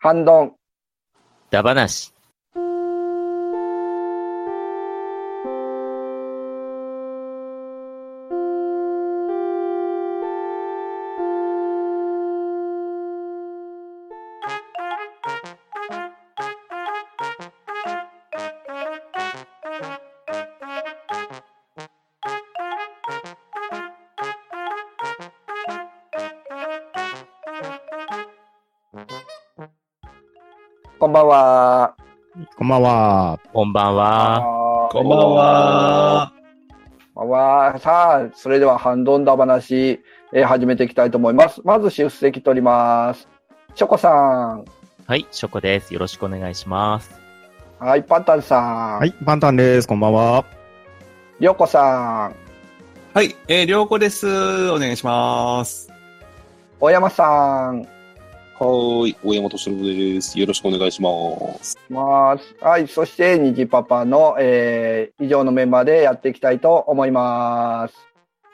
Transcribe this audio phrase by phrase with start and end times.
[0.00, 0.54] 反論
[31.10, 31.96] んばんは。
[32.56, 33.40] こんばんは。
[33.52, 34.88] こんばんは。
[34.92, 36.32] こんばんは。
[37.14, 37.78] こんばんは。
[37.80, 40.00] さあ、それではハンドンダ話、
[40.32, 41.60] えー始めていきたいと思います。
[41.64, 43.26] まず出席取ります。
[43.74, 44.64] チョコさん。
[45.06, 45.92] はい、ショコです。
[45.92, 47.10] よろしくお願いします。
[47.80, 48.98] はい、パンタンさん。
[49.00, 49.88] はい、パンタンです。
[49.88, 50.44] こんばんは。
[51.40, 52.34] りょうこさん。
[53.14, 54.28] はい、えー、りょうこです。
[54.70, 55.92] お願いします。
[56.78, 57.99] 大山さん。
[58.60, 60.38] はーい、大山敏郎です。
[60.38, 61.08] よろしくお願いしま
[61.64, 61.78] す。
[61.88, 62.54] ます。
[62.60, 67.94] はい、そして、にじパパの、えー以上のメンバーでやっていきたいと思います。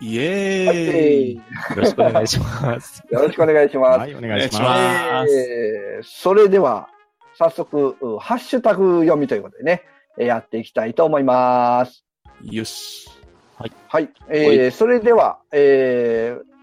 [0.00, 1.34] イエはい、ーイ。
[1.34, 1.42] よ
[1.74, 3.02] ろしくお願いします。
[3.10, 3.98] よろしくお願いします。
[3.98, 4.60] はい、お願いしま。
[4.60, 6.88] ますすえーそれでは、
[7.34, 9.82] 早速、うハッシュタグ読みということでね、
[10.18, 12.04] えーやっていきたいと思います。
[12.44, 13.10] よし。
[13.56, 13.66] は
[13.98, 14.08] い。
[14.28, 16.56] えーはそれでは、えー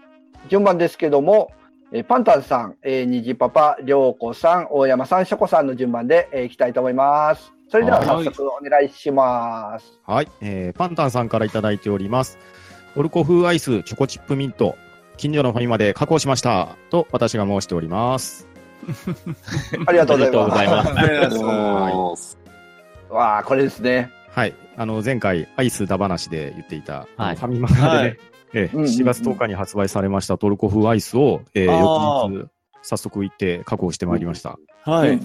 [0.48, 1.52] 順番ですけども、
[1.96, 7.52] えーパンタンさん、えー、にじパパ、りょうこさん、大山さん、しょこさんの順番で、えーいきたいと思います。
[7.68, 10.00] それでは早速お願いします。
[10.04, 12.36] はい、えー、パンタンさんからいただいております。
[12.96, 14.74] トルコ風アイスチョコチップミント、
[15.18, 16.76] 近所のファミマで加工しました。
[16.90, 18.48] と、私が申しております。
[19.86, 20.76] ありがとうございありがとうございま。
[20.76, 22.38] ますありがとうございはます
[23.08, 24.10] わあ、これですね。
[24.32, 28.18] はい、あの、前回、アイスだ話で言っていた、はいファミマでね、はい
[28.54, 32.50] えーうんうんうん7月10日に発売されましたトルコ風アイスを、えーあ翌日、
[32.82, 34.58] 早速行って加工してまいりました。
[34.82, 35.18] はい。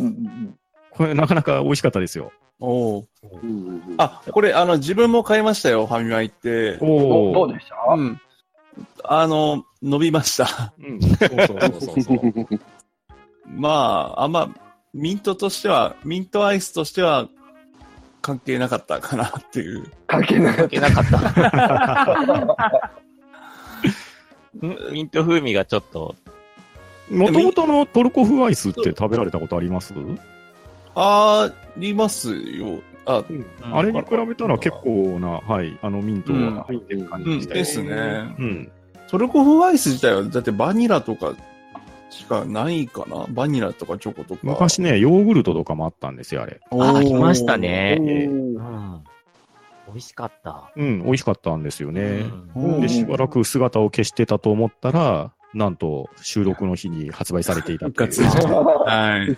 [0.91, 2.31] これ、なかなか美味しかったですよ。
[2.59, 3.07] おーい。
[3.43, 6.73] うんうんうんあ、これ、あの、自分も買いましたよ、ファミマ行って。
[6.75, 7.33] うんおー。
[7.33, 8.21] どどうでした、うん。
[9.03, 10.73] あの、伸びました。
[10.79, 12.59] うん、そうそうそうそう。
[13.45, 14.49] まあ、あんま、
[14.93, 17.27] ミントとしては、ミントアイスとしては、
[18.21, 19.91] 関係なかったかなっていう。
[20.07, 22.91] 関係なかっいけなかった。
[24.67, 26.15] んミント風味がちょっと、
[27.09, 29.93] もともとのトルコ風アイスって食べられたことあります？
[30.95, 32.81] ありますよ。
[33.05, 33.23] あ、
[33.61, 37.89] あれに比べたら結構な、はい、あのミントが入ってる感じうん、でしたよですね。
[38.37, 38.71] うん。
[39.07, 41.33] トルコ風アイス自体は、だってバニラとか
[42.11, 43.25] しかないかな？
[43.29, 44.41] バニラとかチョコとか。
[44.43, 46.59] 昔ね、ヨーグルトとかもあったんですよ、あれ。
[46.71, 47.57] あ、来ましたた。
[47.57, 47.97] ね。
[49.89, 50.71] 美味しかった。
[50.75, 52.25] うん、美味しかったんですよね。
[52.55, 58.11] うんで、しばらく姿を消してたと思ったら、なんと収録の日に発売されていたっていう。
[58.11, 59.37] 復活はい。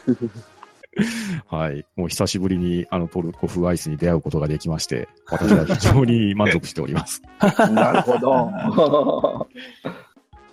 [1.48, 1.86] はい。
[1.96, 7.22] もう久しぶりにあのトルコ風アイスに出会うことができまして、私は非常に満足しております。
[7.72, 9.48] なるほど。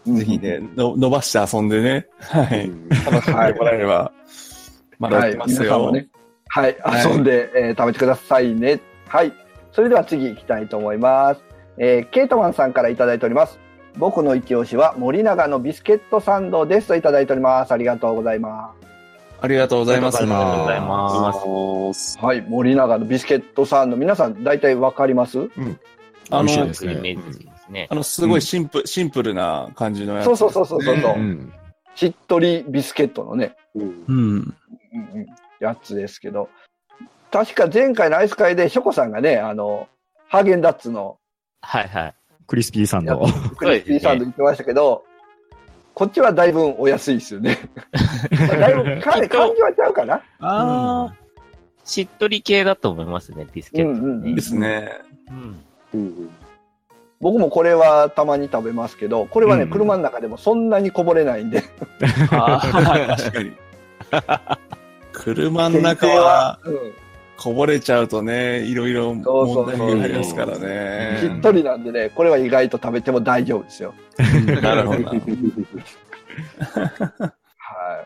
[0.15, 2.07] ぜひね、の伸ばして遊んでね。
[2.21, 2.71] はい。
[3.05, 4.13] 楽しんでもらえれば、
[4.99, 5.59] まだはい、やってますよ。
[5.61, 6.09] 皆さんもね、
[6.47, 8.81] はい、はい遊んで、えー食べてくださいね。
[9.09, 9.33] はい。
[9.79, 11.41] それでは次行きたいと思います。
[11.77, 13.61] えーケイトマンさんからいただいております。
[13.97, 17.71] 僕の一押しは森永のビスケットサンドですといただいております。
[17.71, 18.75] ありがとうございま
[19.41, 20.19] ありがとうございます。
[20.19, 22.15] ありがとうございあます。
[22.15, 22.19] す。
[22.19, 23.97] はい、森永のビスケットサンド。
[23.97, 25.49] 皆さん大体わかります？
[26.31, 27.95] あの美味しいで、すイねメージですねあ。
[27.95, 31.53] の、すごいシンプル、シンプルな感じのやつ、そうそうそうそうそうそううん。
[31.95, 33.95] しっとりビスケットのね、うんうん。
[34.09, 34.55] うん
[35.15, 35.27] うん
[35.61, 36.49] やつですけど、
[37.31, 39.89] 確か前回のアイス会でショコさんがね、あの、
[40.29, 41.19] ハーゲンダッツの
[41.61, 42.15] はいはい。
[42.47, 43.21] クリスピーサンド。
[43.57, 45.05] クリスピーサンド言ってましたけど、
[45.95, 47.59] こっちはだいぶお安いですよね。
[48.31, 49.23] だいぶか感
[49.55, 50.23] じはちゃうかな？
[50.41, 51.13] あ
[51.85, 53.99] しっとり系だと思いますね、ビスケット、ね。
[53.99, 54.91] うんうんー、ですね。
[55.31, 55.65] うん。
[55.95, 56.31] うん
[57.21, 61.65] 僕もこれはたまに食べますけど、これはね、うん車の中でもそんなにこぼれないんで。
[62.31, 63.53] あー 確かに。
[65.13, 66.95] 車の中はうん
[67.39, 71.41] こぼれちゃうとね、いろいろ問題がありますからしねっ。
[71.41, 73.95] とりなんでね、これは意外と食べても大丈夫ですよ。
[74.61, 75.11] なるほどな。
[75.11, 75.17] は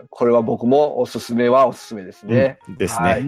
[0.02, 0.06] い。
[0.10, 2.58] これは僕もおすすめはおすすめですね。
[2.68, 3.24] うんですはね。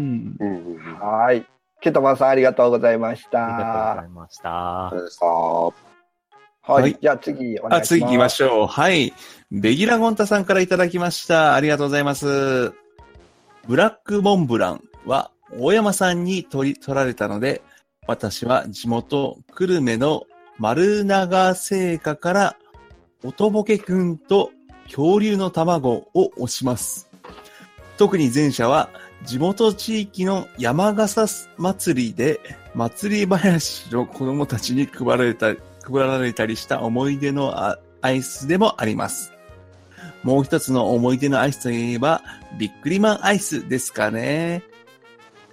[1.01, 1.47] はい。
[1.81, 4.07] ケトマンさんありがとうございましありがとうござた。
[4.07, 5.29] いました。
[5.31, 6.83] はい。
[6.83, 7.95] はいじゃあ次お願いします。
[7.95, 8.67] あ、次行きましょう。
[8.67, 9.13] はい。
[9.51, 11.55] ベギラゴンタさんからいただきました。
[11.55, 12.75] ありがとうございます。
[13.67, 17.63] ブラックモンブランは大山さんに取り、取られたので、
[18.07, 20.25] 私は地元久留米の
[20.59, 22.57] 丸長製菓から、
[23.23, 24.51] おとぼけくんと
[24.85, 27.09] 恐竜の卵を押します。
[27.97, 28.91] 特に前者は
[29.25, 32.41] 地元地域の山笠祭りで
[32.75, 35.57] 祭り林の子供たちに配られた配
[35.95, 37.55] られたりした思い出の
[38.03, 39.33] アイスでもあります。
[40.23, 42.23] もう一つの思い出のアイスといえば、
[42.59, 44.63] ビックリマンアイスですかね。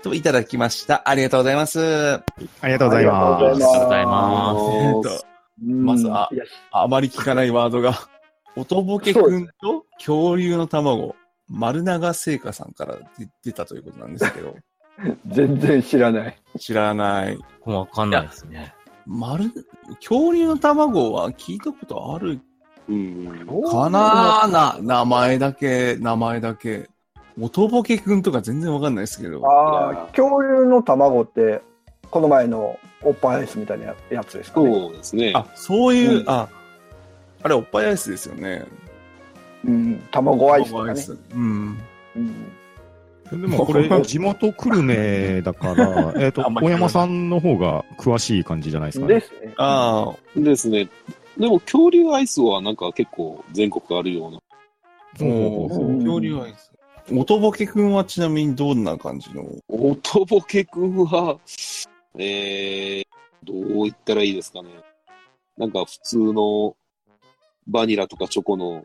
[0.01, 1.03] といただきました。
[1.06, 1.80] ありがとうございます。
[2.15, 2.24] あ
[2.63, 3.45] りがとうございます。
[3.45, 5.12] ありがとうございますます。
[5.12, 5.25] えっと
[5.63, 7.94] まずはうんいやあまり聞かないワードが、
[8.57, 11.15] おとぼけくんと恐竜の卵、
[11.48, 14.56] 丸長製菓さんから出出たということなんですけど、
[15.27, 16.42] 全然知らない。
[16.59, 17.38] 知らない。
[17.65, 18.74] わかんないですね。
[19.06, 19.51] 丸、
[20.00, 22.39] 恐竜の卵は聞いたことある
[22.88, 23.45] うん。
[23.69, 24.48] かな？
[24.48, 26.89] な、名前だけ、名前だけ。
[27.39, 29.45] おとぼけくんとか全然わかんないですけど。
[29.48, 31.62] ああ、恐竜の卵って、
[32.10, 34.74] この前のおっぱいアイスみたいなやつですかね。
[34.74, 35.31] そうですね。
[35.36, 36.50] あ、そういう、うんあ、
[37.44, 38.66] あれ、おっぱいアイスですよね。
[39.63, 41.81] うん、卵アイスとかねうん。
[42.16, 42.51] うん
[43.31, 49.13] でもこれ、地元久留米だから、 えっとあんま、り大山さんの方が詳しい感じじゃないですかね。
[49.13, 49.54] ですね。
[49.56, 50.89] ああ、ですね。
[51.38, 54.39] でも、恐竜アイスはなんか結構全国あるような。
[55.22, 56.70] おーうん恐竜アイス。
[57.13, 59.46] おとぼけくんはちなみにどんな感じの？
[59.68, 61.38] おとぼけくんは、
[62.18, 63.06] えー、
[63.44, 64.69] どう言ったらいいですかね。
[65.58, 66.75] なんか普通の
[67.68, 68.84] バニラとかチョコの、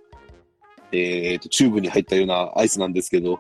[0.93, 3.39] えーと、チューブに入ったようなアイスなんですけど、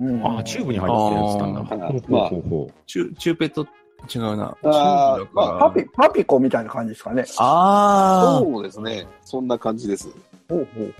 [0.00, 1.60] うんああ、チューブに入ったやつなんだ。
[1.60, 3.66] あーほうほうほうほうチュチューペット
[4.12, 4.56] 違うな。
[4.64, 7.24] あまあ、パピ、パピコみたいな感じですかね。
[7.38, 9.06] あーそうですね。
[9.24, 10.08] そんな感じです。
[10.48, 10.94] ほうほう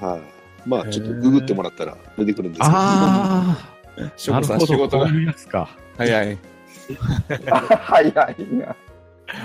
[0.00, 0.22] ほうはい。
[0.66, 2.72] まあ、ちょっとググってもらったら出てくるんですけど。
[2.74, 3.76] ああ。
[4.16, 4.58] 仕事が
[4.88, 5.68] こういうやつか。
[5.96, 6.38] 早い。
[7.50, 8.36] あはいはい。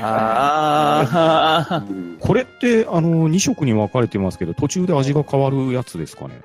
[0.01, 1.85] ああ。
[1.89, 6.41] うんこれって、あの、2色に分かれてますけど、途中で味が変わるやつですかね？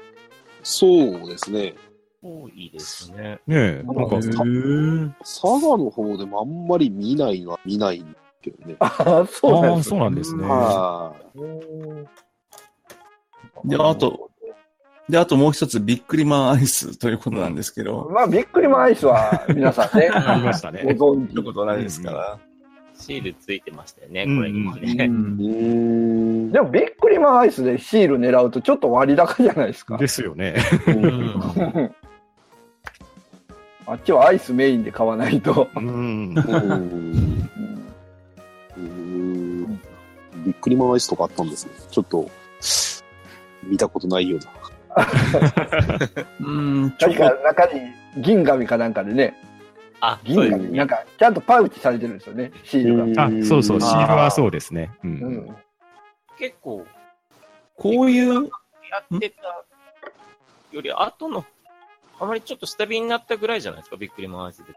[0.62, 1.75] そうですね。
[2.22, 3.38] 多いですね。
[3.46, 4.38] ねえ、なんか、佐
[5.44, 8.76] 賀の方でもあんまり見ないのは見ないんけどね。
[8.81, 8.87] あ
[9.22, 10.44] あ、そうああ、なんですそうなんですね。
[10.44, 11.14] は
[13.64, 13.69] い。
[13.69, 14.31] で、あと、
[15.08, 20.82] で、あともう一つ、ビックリマンアイスということなんですけど、まあ、びっくりマンアイスは皆さんね、 ありましたごね。
[20.99, 21.31] 存知。
[21.31, 22.38] 見たことないですから。
[22.99, 24.94] シールついてましたよね、うんこれにもうね。
[26.50, 29.97] でも、びっくりマンアイスでシール狙うとちょっと割高じゃないですか。
[29.99, 30.56] ですよね。
[30.88, 31.93] うん
[33.88, 35.69] あっちはアイスメインで買わないと。
[35.76, 35.85] うん。
[35.85, 37.17] うんうん
[38.76, 39.81] うん
[40.44, 41.73] びっくりマンアイスとかあったんですね。
[41.91, 42.29] ちょっと、
[43.64, 44.47] 見たことないような。
[46.40, 47.81] うん、チ確か中に
[48.19, 49.34] 銀紙かなんかでね、
[50.00, 53.25] あ、銀紙、なんかちゃんとパウチされてるんですよね、シールが。
[53.25, 54.90] あ、そうそう、シールはそうですね。
[55.04, 55.06] う。
[55.06, 55.56] うんん。
[56.38, 56.87] 結構、
[57.76, 59.64] こういう、やってた
[60.72, 61.44] より後の、
[62.19, 64.72] あまりちょっと下火になったぐらいじゃないですか、びっくりマンアイスで。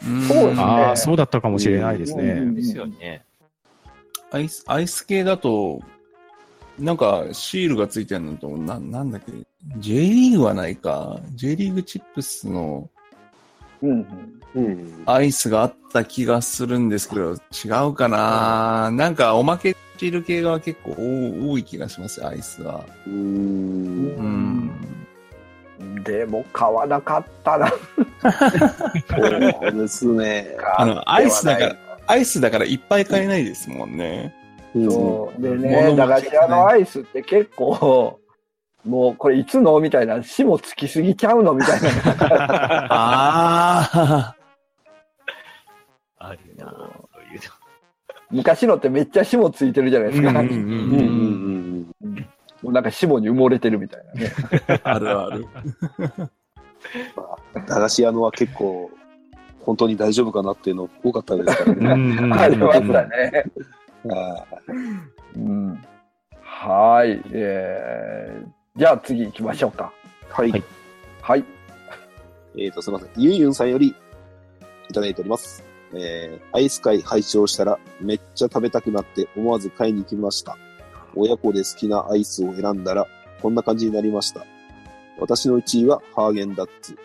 [0.00, 2.60] そうですねああ、そうだったかもしれないですうんね。
[2.60, 3.24] ですよね。
[4.30, 5.80] アイス、アイス系だと、
[6.78, 9.32] なんかシールがついてるのと、な、なんだっけ、
[9.78, 11.20] J リーグはないか。
[11.34, 12.88] J リーグチップスの
[13.82, 14.06] うん。
[14.54, 15.02] うん。
[15.06, 22.84] アイスがあった気がするんですけど、違うかななんかおまけシール系が結構多多い気がします、アイスは。
[23.06, 24.70] うーん。
[25.80, 26.02] うん。
[26.02, 27.72] でも買わなかったな。
[29.10, 30.56] そうですね。
[30.76, 34.34] あの、アイスだから、アイスだからいっぱい買えないですもんね。
[34.74, 35.42] うんそう。
[35.42, 38.20] で物ね、駄菓子屋のアイスって結構、
[38.84, 41.88] もうこれいつのみたいな、霜つきすぎちゃうのみたいな。
[42.90, 44.34] あ
[46.20, 46.66] あるな
[47.12, 47.40] そういう
[48.30, 50.28] 昔のってめっちゃ霜ついてるじゃないですか。
[50.28, 52.16] うんうんうんうんうん。
[52.62, 54.32] もうなんか霜に埋もれてるみたいなね。
[54.68, 55.46] あ、 あるある。
[57.54, 58.90] 駄菓子屋のは結構、
[59.62, 62.34] 本当に大丈夫かなっていうの多かったですからね。
[62.34, 63.44] ありましたね。
[64.04, 64.46] は
[65.36, 65.84] うん。
[66.40, 67.22] はい。
[67.32, 69.92] えー、じゃあ次行きましょうか。
[70.44, 70.50] い。
[70.50, 70.64] はい。
[71.22, 71.44] はい。
[72.56, 73.10] えっ、と、すみません。
[73.16, 73.94] ゆんゆんさんより
[74.88, 75.64] いただいております。
[75.94, 80.56] えー、アイス会拝聴したらめっちゃ食べたくなって思わず買いに行きました。
[81.14, 83.06] 親子で好きなアイスを選んだら
[83.40, 84.44] こんな感じになりました。
[85.18, 86.96] 私の1位はハーゲンダッツ、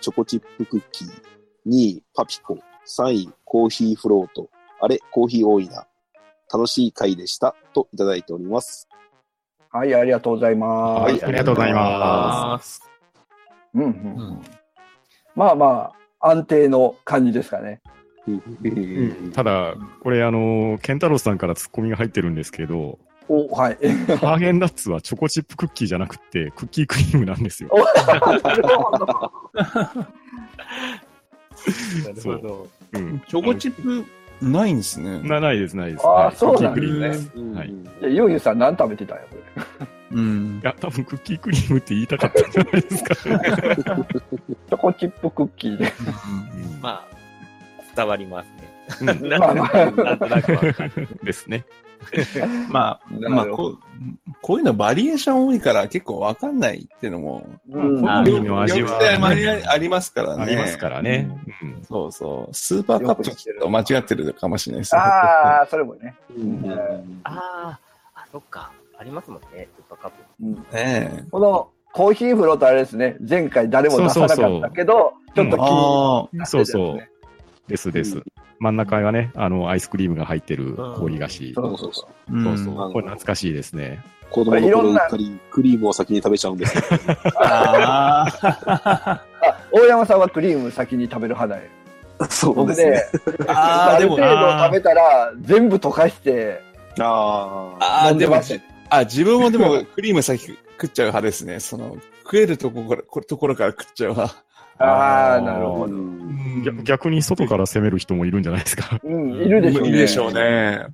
[0.00, 1.08] チョコチップクッキー、
[1.66, 4.48] 2位パピコ、3位コーヒーフロート、
[4.80, 5.86] あれコーヒー多いな。
[6.52, 7.54] 楽しい回でした。
[7.74, 8.88] といただいております。
[9.70, 11.02] はい、ありがとうございます。
[11.02, 12.82] はいありがとうございます。
[13.74, 13.90] うんうんう
[14.32, 14.40] ん
[15.34, 17.82] まあまあ、安定の感じですかね。
[18.26, 22.98] うんただ、これ、あの、ケンタロウさんからツッコミが入ってるんですけど、
[23.28, 23.74] お、はい。
[24.20, 27.70] ハーゲンダッツはチョコチップクッキーじゃなくて、クッキークリームなんですよ。
[28.06, 29.06] なるほど。
[29.54, 29.72] な
[32.14, 32.68] るほど。
[32.92, 33.20] うん。
[33.28, 34.04] チョコチップ
[34.42, 35.20] ないんですね。
[35.22, 36.06] な、ないです、ないです。
[36.06, 37.32] あーはいそうなんでですす。
[37.36, 37.68] うんはい
[38.00, 39.86] じゃあユンユンさん何食べてたんや、これ。
[40.12, 40.64] うんい。
[40.64, 43.14] や、多分クッキークリームって言いたかったんじゃないですか。
[43.16, 45.84] チョコチップクッキーで。
[45.84, 47.16] うんまあ、
[47.96, 48.46] 伝わります
[49.02, 49.12] ね。
[49.20, 51.08] うんなんとなくわかる。
[51.22, 51.64] ですね。
[52.70, 53.78] まあ、まあこう、
[54.42, 60.42] こういうのバリエーション多いから結構わかんないっていうのも、うんの味はよくて周りにありますからね。
[60.42, 61.28] ありますからね。
[61.62, 62.54] うんそうそう。
[62.54, 65.00] スーパーカップちょっと間違ってるかもしれないですね。
[65.00, 66.14] ああ、それもね。
[66.36, 67.40] うんあー
[68.14, 68.70] あ、そっか。
[68.98, 70.16] ありますもんね、スーパーカップ。
[70.42, 71.24] うんねえ。
[71.30, 77.08] このコーヒーフロートあれですね、前回誰も出さなかったけど、ちょっと気にあなってたそうそう。
[77.68, 78.22] ですです。
[78.58, 81.54] 真ん中がね、あの、アイスクリームが入ってる氷菓子。
[81.54, 82.86] そうそうそあ、そうそう。
[82.86, 84.02] うんこれ懐かしいですね。
[84.30, 86.82] 子供の頃うっかりクリームを先に食べちゃうんですよ。
[87.40, 89.22] ああ。
[89.40, 91.70] あ、 大山さんはクリーム先に食べる派だよ。
[92.30, 92.90] そう僕ですね。
[92.90, 96.62] ね、ああ、でもある程、度食べたら全部溶かして
[96.98, 97.84] ああ。
[97.84, 98.40] ああ、でも
[98.88, 101.60] あ、自分もでもクリーム先食っちゃう派ですね。
[101.60, 104.45] その、食えるところから、ところから食っちゃう派。
[104.78, 105.94] ああ、なるほど。
[105.94, 106.16] うん
[106.64, 108.98] 逆逆に外から攻める人もいるんじゃないですか？
[109.04, 109.88] うん、いるでしょうね。
[109.88, 110.86] いるでしょうね。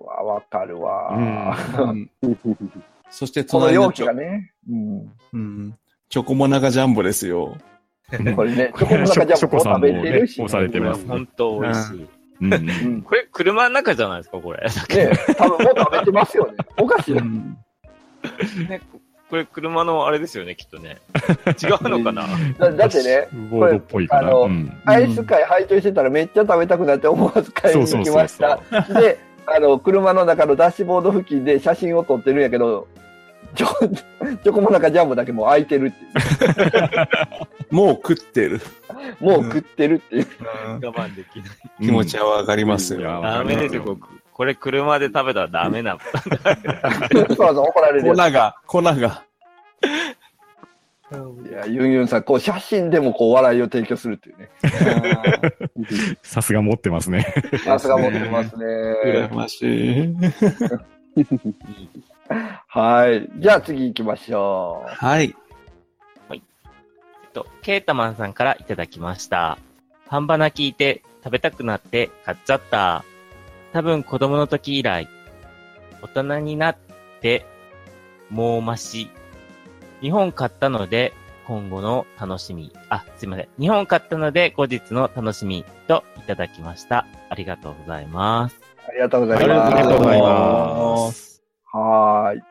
[0.00, 2.10] わわかるわ、うん
[3.10, 4.52] そしてこの容器がね。
[4.70, 5.12] うん。
[5.32, 5.74] うん
[6.08, 7.56] チョコモナガジャンボですよ。
[8.36, 10.42] これね、 チョコの中じゃもう食べてるし。
[10.42, 12.06] 押されてます本当美味しい。
[13.02, 14.58] これ、車の中じゃないですか、これ。
[14.60, 16.58] ね多分もう食べてますよね。
[16.78, 17.22] おかしいね
[19.32, 20.98] これ、車のあれですよね、きっとね。
[21.58, 22.26] 違うのかな？
[22.58, 24.28] だだってね、ボードっぽいかな。
[24.28, 28.60] あのうんアイス会拝聴してたらめっちゃ食べたくなって思わず買いに行きました。
[28.92, 32.86] で、あの、車の中のダッシュボード付近で写真を撮ってるんやけど、
[33.54, 33.66] ちょ、
[34.44, 37.72] チョコモナカジャンボだけもう開いてるっていう。
[37.74, 38.60] もう食ってる。
[39.18, 40.26] もう食ってるっていう。
[40.66, 41.48] 我慢できない。
[41.80, 43.22] 気持ちはわかりますよ。
[43.22, 44.21] ダメですよ、僕。
[44.42, 45.96] これ車で食べたらダメな。
[47.12, 49.22] そうそう、怒られるや粉が、粉が。
[49.80, 51.48] つ。
[51.48, 54.50] いや、ユンユンさん、こう写真でもこう笑いを提供するっていうね。
[56.24, 57.24] さすが持ってますね。
[57.64, 58.64] さすが持ってますね。
[59.04, 60.16] 羨ましい。
[62.66, 63.30] はい。
[63.36, 65.36] じゃあ次行きましょはい。
[66.32, 66.40] えっ
[67.32, 69.56] と、ケータマンさんからいただきました。
[70.08, 73.04] 半ばな聞いて食べたくなって買っちゃった。
[73.72, 75.08] 多分子供の時以来、
[76.02, 76.76] 大人になっ
[77.20, 77.46] て、
[78.30, 79.10] もうまし。
[80.00, 81.12] 日本買ったので、
[81.46, 82.72] 今後の楽しみ。
[82.88, 83.48] あ、すいません。
[83.58, 87.06] 日本買ったので、後日の楽しみといただきました。
[87.30, 88.56] ありがとうございます。
[88.58, 88.64] う。
[88.88, 89.74] ありがとうござありいます。
[89.74, 91.42] がとうございます。
[91.72, 92.42] はーい。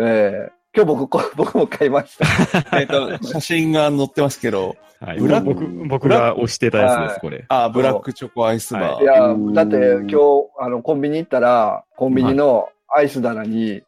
[0.00, 2.24] えー、今日僕こ、僕も買いました。
[2.78, 7.44] えっと、写真が載ってますけど、はい、ブラック僕、僕が押してたやつです、これ。
[7.48, 9.02] あ、ブラックチョコアイスバー。
[9.02, 10.16] いやうん、だって今日、
[10.60, 13.82] あの、コンビニ行ったら、コンビニのアイス棚に、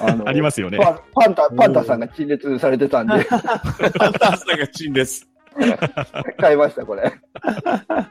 [0.00, 0.78] あの ありますよね。
[0.78, 5.28] パンパンタ、パンタさんが陳列されてたんで、 パンターさんがチンです。
[6.38, 7.12] 買いました、これ。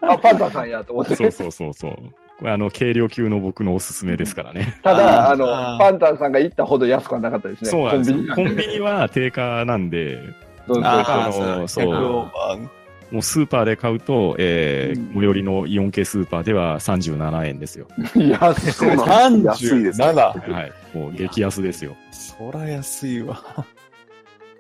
[0.01, 1.15] あ、パンタさんやと思って。
[1.15, 1.91] そうそうそうそう。
[2.39, 4.75] これあの、軽量級の僕のおすすめですからね。
[4.83, 5.45] ただ、あの、
[5.77, 7.69] パンタさんが行ったほど安くはなかったですね。
[7.69, 8.17] そうなんですよ。
[8.29, 10.19] ココンビニは定価なんで、
[10.67, 12.69] そうそうああのそう100オーバー
[13.11, 17.87] もうスーパーで買うと、えーうん最寄りのイオン系スーパーでは37円ですよ。
[18.15, 18.71] 安い。
[18.71, 20.51] そうなんです安いですね37。
[20.51, 20.71] はい。
[20.93, 21.95] もう激安ですよ。
[22.11, 23.43] そら安いわ。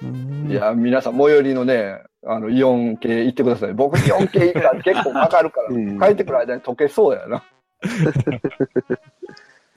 [0.03, 3.73] うんいや、皆さん、最寄りのね、あの、イオン系行ってください。
[3.73, 7.43] 僕、イオン系行ったら結構かかるから、 うん帰ってくる間に溶けそうやな。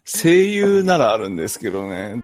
[0.05, 2.23] 声優ならあるんですけどね。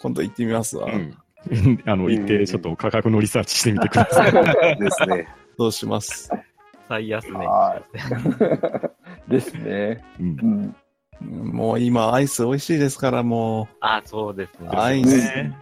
[0.00, 0.86] 今度行ってみますわ。
[0.86, 1.16] うん。
[1.84, 4.32] あの、行って、ちょっと価格のリサーチしてみてください。
[4.80, 5.28] ですね。
[5.58, 6.30] どうします。
[6.88, 7.46] 最安値。
[7.46, 7.82] は
[9.28, 10.02] ですね。
[10.20, 10.74] うん
[11.20, 11.52] うん。
[11.52, 14.68] もう今アイス美味しいですから、もあ、そうですね。
[14.72, 15.54] アイスう、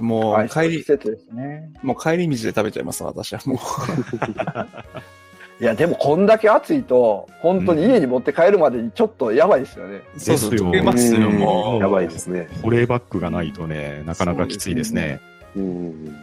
[0.00, 1.70] もう帰り、季節ですね。
[1.82, 3.58] もう帰り道で食べちゃいます、私はもう。
[5.60, 10.00] いや、でもこんだけ暑いと、本当に家に持って帰るまでにちょっとやばいですよね。
[10.16, 11.80] そうそう、ですよ溶けますよ、うんもう。
[11.80, 12.48] やばいですね。
[12.62, 15.20] 保冷バッグがないとね、なかなかきついですね。
[15.54, 16.16] うん。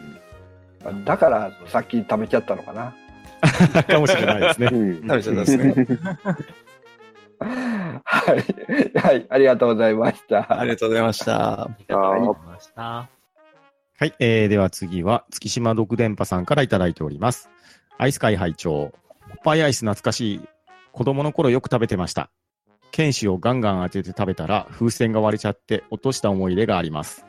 [1.05, 2.93] だから、さっき食べちゃったのかな。
[3.83, 4.69] かもしれないですね。
[4.71, 5.87] うん食べちゃったんですね。
[7.39, 8.99] はい。
[8.99, 9.25] はい。
[9.29, 10.59] ありがとうございました。
[10.59, 11.63] ありがとうございました。
[11.63, 13.20] ありがとうございました。
[14.01, 17.51] はい、えー、では次は、月島独電波さんからいただいております。
[17.99, 18.91] アイス会拝聴
[19.43, 20.41] パイアイス懐かしい。
[20.91, 22.31] 子供の頃よく食べてました。
[22.89, 27.23] 剣士をガンガン当てて食べたら風船が割れちゃって落とした思い出があります。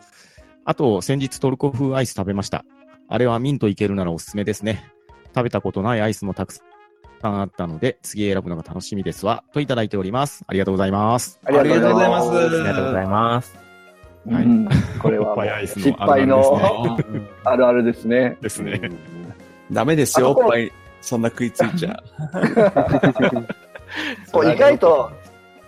[0.64, 2.64] あと、先日トルコ風アイス食べました。
[3.06, 4.90] あれはミントいけるならおすすめですね。
[5.34, 6.62] 食べたことないアイスもたくさ
[7.28, 9.44] んあったので、次選ぶのが楽しみですわ。
[9.52, 10.42] といただいております。
[10.46, 11.38] ありがとうございます。
[11.44, 12.30] ありがとうございます。
[12.30, 13.71] ありがとうございます
[14.30, 14.68] はいうん
[15.00, 15.34] これは
[15.66, 16.96] 失敗 の
[17.44, 18.80] あるあるですねですね。
[19.70, 20.70] ダメですよ、おっぱい。
[21.00, 22.02] そんな食いついちゃ。
[24.32, 25.10] こう意外と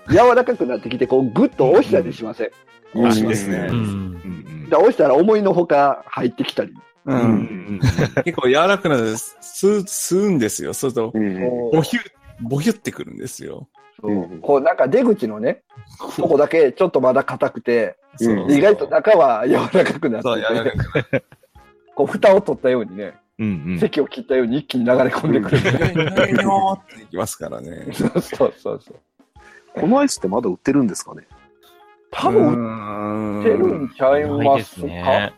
[0.08, 2.50] 柔らかくなってきて、こうグッと押したりしません？
[2.94, 3.73] うんいいですねう。
[3.73, 3.84] うんん。
[4.25, 4.34] うん
[4.70, 6.73] で押したら思いのほか入ってきたり。
[7.06, 7.12] う。
[7.12, 7.28] うんうん
[7.76, 7.80] ん
[8.25, 10.73] 結構柔らかくなる吸う、吸うんですよ。
[10.75, 11.12] そうすると、
[11.73, 12.00] ボヒュ、
[12.40, 13.68] ボヒュってくるんですよ。
[14.02, 15.62] うそうこうなんか出口のね、
[16.16, 17.96] とこだけちょっとまだ硬くて、
[18.48, 21.24] 意外と中は柔らかくなってて、
[21.94, 23.78] こう蓋を取ったようにね、うんうん。
[23.80, 25.56] 席を切ったように一気に流れ込んでくる。
[25.58, 25.62] っ
[26.96, 27.88] ていきますからね。
[27.92, 29.80] そうそうそうそう。
[29.80, 31.26] このアイスってまだ売ってるんですかね？
[32.12, 34.86] 多分、分売ってるんちゃいないですますか？
[34.86, 35.34] ね。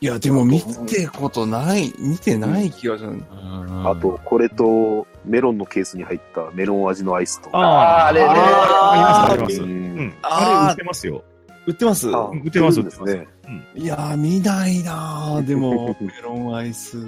[0.00, 3.10] いや、でも見てことない、見てない気がする。
[3.10, 3.88] うん。
[3.88, 7.50] あと、、これとメロンのケースに入ったメロン味のアイスと。
[7.52, 9.62] あーあれねあーあります、あります。
[9.62, 10.14] ううんん。
[10.22, 11.24] あーあれ売ってますよ。
[11.66, 12.10] 売ってます？
[12.14, 13.28] あ売ってます売ってるんですね。
[13.76, 17.06] いやー、見ないなーでも、 メロンアイス。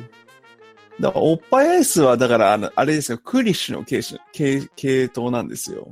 [1.00, 5.88] だから、おっぱいアイスは、だから、あの、あれですよ、クリッシュの系種系系統なんですよ。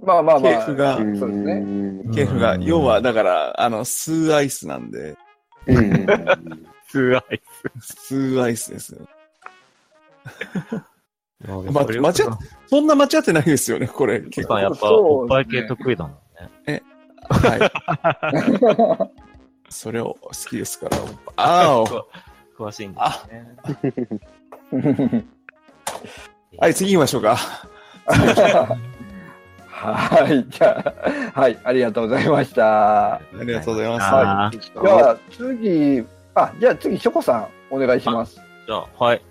[0.00, 0.52] まあまあまあ。
[0.52, 1.60] 系譜がそうですね。
[1.60, 2.14] ね。
[2.14, 5.16] 系譜が、うん要は、だから、あの、スーアイスなんで、
[5.66, 6.06] うん
[6.86, 7.22] すごい。
[7.80, 9.08] スーアイスですよ。
[11.46, 12.14] まま間違っ
[12.66, 14.20] そんな間違ってないですよね、これ。
[14.20, 14.58] 結構。
[14.58, 16.16] やっぱ、おっぱい系得意だもん
[16.66, 16.82] ね。
[17.28, 17.56] は
[19.08, 19.10] い。
[19.68, 20.96] それを好きですから。
[21.36, 22.02] あー
[22.56, 25.24] 詳しいんですね。
[26.58, 27.36] はい、次行きましょうか。
[29.66, 30.46] はい。
[30.48, 30.94] じゃ
[31.34, 31.58] あ、はい。
[31.64, 33.14] ありがとうございました。
[33.14, 34.04] ありがとうございます。
[34.04, 38.36] あじゃあ、次、あ、じゃあ次、ショコさん、お願いします。
[38.66, 39.22] じゃあ、はい。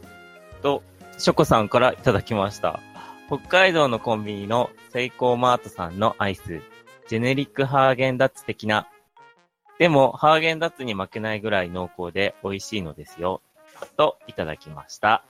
[0.62, 0.84] と、
[1.24, 2.82] ショコさんからいただきました。
[3.28, 6.60] 北海道のコンビニのセイコーマートさんのアイス、
[7.08, 8.90] ジェネリックハーゲンダッツ的な。
[9.80, 13.40] でも、ハーゲンダッツに負けないぐらい濃厚で美味しいのですよ。
[13.96, 15.24] と、いただきました。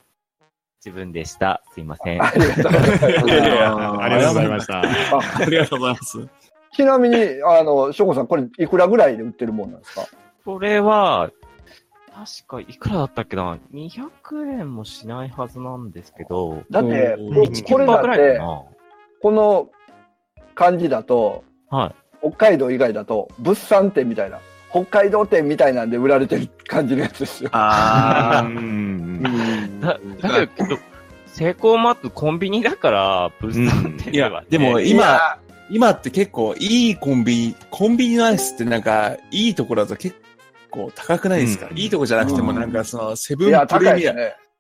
[0.84, 1.62] 自分でした。
[1.76, 2.24] すいません。
[2.24, 4.02] ありがとうございます。
[4.02, 4.82] ありがとうございました。
[4.82, 6.28] ありがとうございます。
[6.76, 10.08] ちなみに、あの、ショコさん、これ、いくらぐらいで売ってるもんなんですか？
[10.44, 11.30] これは、
[12.14, 17.34] 確かいくらだったっけな ?200 円もしないはずなんですけど、だって、うん。
[17.34, 18.40] こ1これだって
[19.22, 19.70] この
[20.54, 22.30] 感じだと、はい。
[22.30, 27.50] 北海道以外だと、物産店みたいな、北海道店みたいなんで売られてる感じのやつですよ。
[27.54, 29.80] あ うん。
[29.82, 30.78] だだけど、
[31.26, 35.40] セイコーマットコンビニだから、物産店いでは、ね、やでもい今、や。
[35.70, 40.16] 今って結構いいコンビニ、コンビニのアイスってなんか、いいところだと結
[40.74, 41.78] 構高くないですか、うん。
[41.78, 42.60] いいとこじゃなくてもうん。
[42.60, 44.20] なんかその、セブンプレミアム、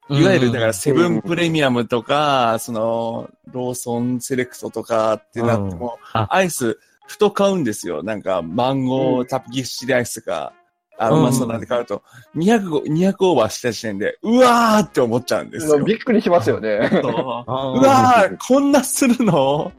[0.10, 8.04] 高いわゆるだからうんセブンプレミアムとか、その、ローソンセレクトとかってなっても、アイス、ふと買うんですよ。
[8.04, 10.54] なんか、マンゴータピギッシリアイスとか、
[10.98, 11.20] あ、うん。
[11.22, 12.04] うまそうなんで買うと、
[12.36, 15.84] 200、200オーバーした時点で、うわーって思っちゃうんですよ。
[15.84, 16.88] びっくりしますよね。
[16.92, 19.72] そうわー、こんなするの？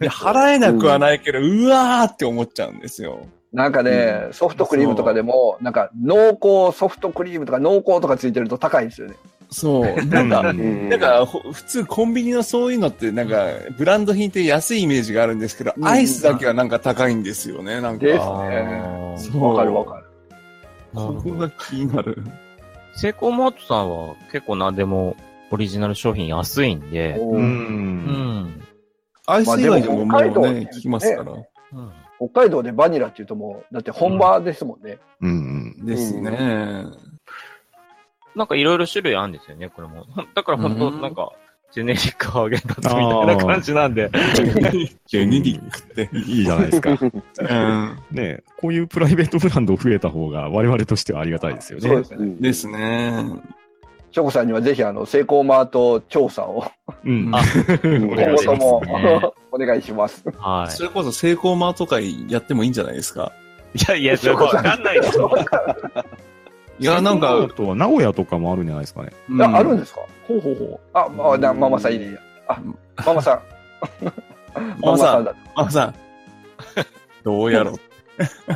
[0.00, 3.26] 払えなくはないけど、うわーって思っちゃうんですよ。
[3.52, 9.14] なんかね、ソフトクリームとかでも、なんか濃厚ソフトクリームとか濃厚とかついてると高いんですよね。
[9.50, 9.96] そう。
[10.06, 13.46] なんか、うんなんか、ほ普通コンビニのそういうのって、なんか、
[13.78, 18.04] ブランド品って安いイメージがあるんですけど、うんアイスだけはなんか高いんですよね、なんか。
[18.04, 18.82] ですあね。
[19.16, 20.04] ーそうわかるわかる。
[20.92, 22.18] なるほどここが気になる。
[22.96, 25.16] セイコーマートさんは結構何でも
[25.50, 27.22] オリジナル商品安いんで、う。
[27.22, 28.62] おーうんん。
[29.26, 31.32] アイス以外でももうまあね、道聞きますから。
[31.32, 34.98] うん北海道でバニラって言うともう、だって本場ですもんね。
[35.20, 35.86] うんうん。
[35.86, 36.84] ですね。
[38.34, 40.06] なんかいろいろ種類あるんですよね、これも。
[40.34, 41.32] だから本当うんなんか、
[41.72, 44.10] ジェネリックハーゲンダッツみたいな感じなんで。
[45.06, 46.10] ジェネリックって。
[46.16, 46.90] いいじゃないですか。
[46.90, 47.98] うん。
[48.10, 51.88] ねこういうプライベートブランド増えた方が我々としてはありがたいですよね。
[51.88, 52.36] そうですね。
[52.40, 53.24] ですね。
[54.16, 56.64] チョコさんにはぜひ、あの、セイコーマート調査を、
[57.04, 57.30] うん。
[57.34, 57.38] あ
[57.84, 58.64] お今願いします。
[58.64, 59.20] 後ともね、
[59.52, 60.24] お願いします。
[60.38, 63.32] はそれこそセイコーマート会やってもいいんじゃないですか？
[63.74, 63.78] い。
[63.78, 65.30] いやいや、それわかんないですよ。
[66.78, 69.10] いや、なんか、あとは名古屋とかもあるんじゃないですかね。
[69.28, 70.00] うんあ、あるんですか？
[70.26, 70.80] ほうほうほう。
[70.94, 72.16] あ、まあ、なママさんいいね。
[72.48, 72.58] あ、
[73.04, 73.40] ママさん。
[74.80, 75.34] ママさんだ。
[75.56, 75.94] あ、さん。
[77.22, 77.74] どうやろう。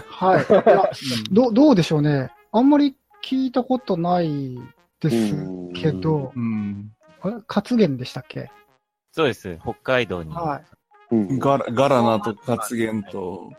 [0.09, 0.41] はい。
[0.41, 0.91] いや
[1.31, 2.31] どうどうでしょうね。
[2.51, 4.59] あんまり聞いたことない
[5.01, 5.35] です
[5.75, 6.93] けど、うん。
[7.23, 8.51] あれ活源でしたっけ？
[9.13, 9.59] そうです。
[9.63, 10.33] 北海道に。
[10.33, 10.63] は
[11.11, 11.15] い。
[11.15, 11.39] うん。
[11.39, 13.51] ガラガラナと活言と、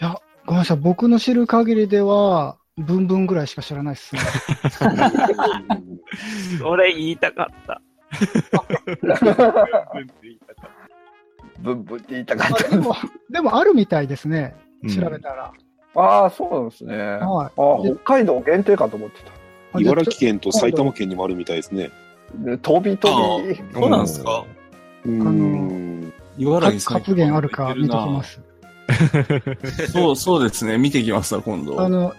[0.00, 0.76] いや、ごめんなさい。
[0.76, 4.20] 僕の知る限りでは、ブンブンぐらいしか知らないっすね。
[6.58, 7.80] それ言いたかった。
[11.58, 12.76] ブンブンって言いたかあったで。
[12.76, 12.94] も、
[13.30, 14.54] でもあるみたいですね。
[14.82, 15.52] うん調べたら。
[15.96, 16.94] ああ、そうなんですね。
[16.94, 17.52] あはい。
[17.94, 19.32] 北海道限定かと思ってた。
[19.80, 21.90] 茨城県と埼玉県にもあるみたいですね。
[22.34, 23.56] で飛び飛び。
[23.72, 24.44] そうなんですか？
[25.04, 26.12] うーん。
[26.38, 28.40] 茨城か活言あるか見てきます。
[29.92, 30.78] そう、そうですね。
[30.78, 31.80] 見てきますわ、今度。
[31.80, 32.14] あの、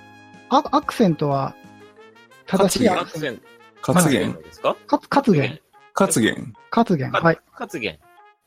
[0.50, 1.56] アアクセントは、
[2.46, 3.41] 正しいアクセン
[3.82, 4.62] 活言です。
[4.62, 4.76] か？
[5.10, 5.60] 活言。
[5.93, 7.12] 活言活言。
[7.12, 7.39] はい。
[7.54, 7.98] 活言。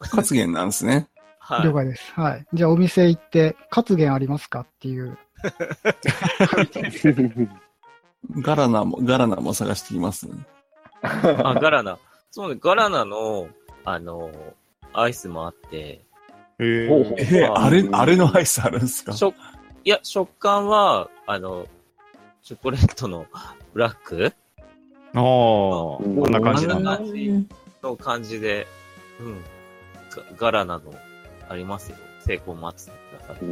[0.00, 1.08] 活言なんですね。
[1.38, 1.66] はい。
[1.66, 2.12] 了解です。
[2.14, 2.46] はい。
[2.52, 4.60] じゃあお店行って、活言ありますか？
[4.60, 5.16] っていう。
[8.42, 10.28] ガラナも、ガラナも探してきます。
[11.02, 11.98] あ、ガラナ。
[12.30, 13.48] そうね、ガラナの、
[13.84, 14.30] あの、
[14.92, 16.04] アイスもあって、
[16.58, 19.12] へほうほうえー、あれ、あれのアイスあるんですか？
[19.12, 19.34] 食、
[19.84, 21.66] いや、食感は、あの、
[22.42, 23.26] チョコレートの
[23.72, 24.32] ブラック？
[25.14, 26.92] ああ、こんな感じなんだ。
[26.92, 27.46] あんな感じ
[27.82, 28.66] の感じで、
[29.20, 29.40] うん。
[30.36, 30.94] ガガラナの、
[31.48, 31.96] ありますよ。
[32.20, 33.44] 成功待つてください。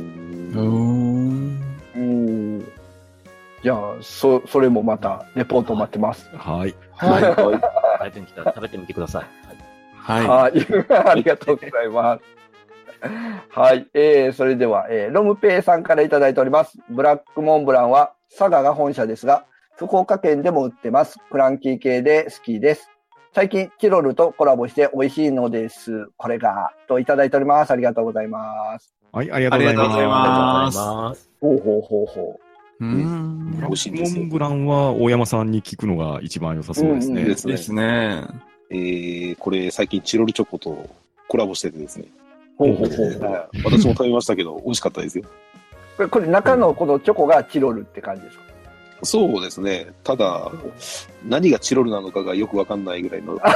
[3.62, 6.30] じゃあ、そ、それもまた、レポート待ってます。
[6.36, 6.74] はい。
[6.92, 7.22] はい。
[7.22, 7.34] はい。
[8.04, 9.22] 食べてみてください食べてみてください。
[9.46, 10.52] はいははい。
[11.10, 12.22] ありがとうございます。
[13.50, 13.86] はい。
[13.94, 16.78] えー、それでは、えー、ロムペイさんからいただいております。
[16.88, 19.44] ブラックモンブランは、佐賀が本社ですが、
[19.76, 21.18] 福岡県でも売ってます。
[21.30, 22.90] クランキー系で好きです。
[23.34, 26.08] 最近、チロルとコラボして美味しいのです。
[26.16, 27.70] これが、といただいております。
[27.70, 28.94] ありがとうございます。
[29.12, 30.18] はい、ありがとうございありがとうございま
[30.64, 31.30] ますます。
[31.40, 33.54] ほうほうほうほうーん。
[33.56, 33.60] す。
[33.62, 37.14] 美味しいんですよモンブランは大山さんに聞くのが一番良さそうですね。
[37.14, 38.26] うんうんですねですね。
[38.70, 40.88] えー、これ最近チロルチョコと
[41.26, 42.06] コラボしててですね。
[42.58, 42.64] う。
[42.66, 43.32] ほうほうほう。
[43.32, 45.24] はい私も食べましたけど、美味しかったですよ。
[45.96, 48.44] これ、これ中のこのチョコがチロルって感じですか？
[49.04, 49.92] そうですね。
[50.02, 50.50] ただ、
[51.24, 53.38] 何がチロルなのかがよくわかんないぐらいの。
[53.42, 53.48] あ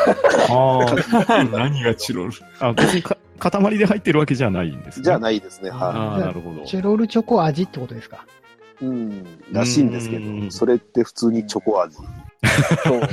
[0.48, 2.32] ー何がチロル？
[2.60, 5.04] あ、別にか塊で入ってるわけじゃないんですね。
[5.04, 5.20] じゃあい。
[5.20, 5.70] ないですね。
[5.70, 6.64] はああ、なるほど。
[6.64, 8.18] チロルチョコ味ってことですか？
[8.18, 8.41] い。
[8.82, 9.24] うん。
[9.52, 11.96] らしいんですけうんど、それって普通にチョコ味。
[11.96, 13.00] そう。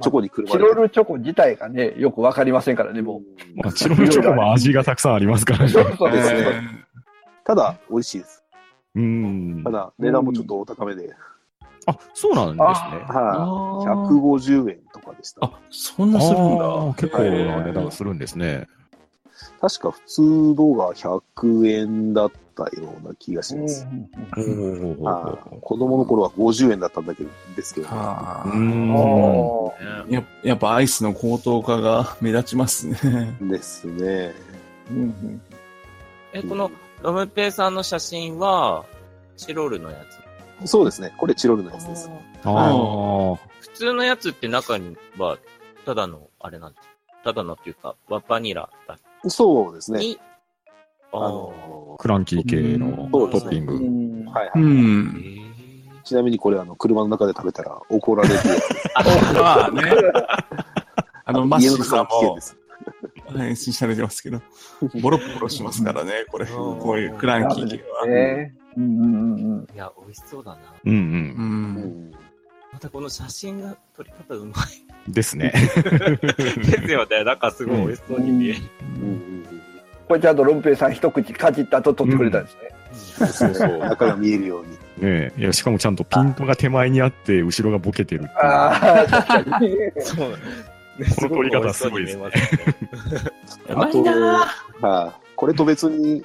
[0.00, 3.20] チョコにくるまチれてロルチョコ自体がね、よくわかりませんからね、も
[3.54, 5.66] まあ、チロルチョコも味がたくさんありますからう。
[5.66, 5.72] ね。
[5.72, 6.40] そうですね。
[6.40, 6.60] え
[7.44, 8.42] ただ、美味しいです。
[8.94, 9.70] うんた。
[9.70, 11.14] だ、値段もちょっとお高めで、
[11.86, 12.62] あ、そうなんですね。
[12.62, 12.72] はい。
[13.08, 15.46] あー150円とかでした。
[15.46, 16.94] あ、そんなするんだ。
[16.96, 18.68] 結構な値段するんですね。
[19.60, 20.22] 確か普通
[20.54, 23.86] 動画100円だったような気がします。
[25.60, 30.12] 子供の頃は50円だったんだけど、ですけど、はあうん。
[30.12, 33.36] ややっぱアイスの高騰化が目立ちますね。
[33.40, 34.34] ですね。
[34.90, 35.40] うん
[36.34, 36.70] え、この、
[37.02, 38.86] ロムペイさんの写真は、
[39.36, 39.98] チロルのや
[40.62, 40.70] つ？
[40.70, 41.12] そうですね。
[41.18, 42.10] これチロルのやつです。
[42.44, 43.36] ああ。
[43.60, 45.36] 普通のやつって中には、
[45.84, 46.88] ただの、あれなんです
[47.24, 50.00] ただのっていうか、ババニラだそうですね。
[50.00, 50.20] に、
[51.12, 53.74] ああのクランキー系のトッピング。
[53.74, 54.62] うんはいはい。
[54.62, 55.42] うん。
[55.98, 58.90] ーちなみにこれあの、車の中で食べたら怒られるやつ です。
[59.34, 59.82] まあね。
[61.24, 62.56] あの、マッシーさんもで、す。
[63.36, 64.42] 配信されてますけど、
[65.00, 66.46] ボロボロしますからね、 これ。
[66.46, 68.06] うんこういうクランキー系は。
[68.06, 70.58] ねうんうんうんうんいや、美味しそうだな。
[70.84, 70.96] うんう。
[70.96, 71.02] うん。
[71.02, 72.12] うん
[72.72, 74.54] またこの写真が撮り方うま
[75.06, 75.52] ですね。
[75.54, 76.26] い。
[76.66, 77.22] ですよね。
[77.22, 78.58] なんかすごい美味しそうに見える。
[80.12, 82.60] うんうんこれちゃんとロンペイさん一口かじった後取ってくれたんですね。
[82.64, 83.78] うんそうそう。
[83.78, 84.72] 中が見えるように。
[85.00, 85.40] ねえ。
[85.40, 88.30] いや、しかもちゃんとピントが手前にあって、後ろがボケてるって。
[88.32, 89.76] ああ、確かに。
[90.00, 90.38] そう。
[91.16, 92.24] この撮り方すごいですね
[93.70, 94.86] うまいなぁ。
[94.86, 95.12] はい。
[95.34, 96.22] これと別に、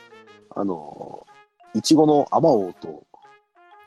[0.54, 1.26] あの、
[1.74, 3.04] いちごのアマオと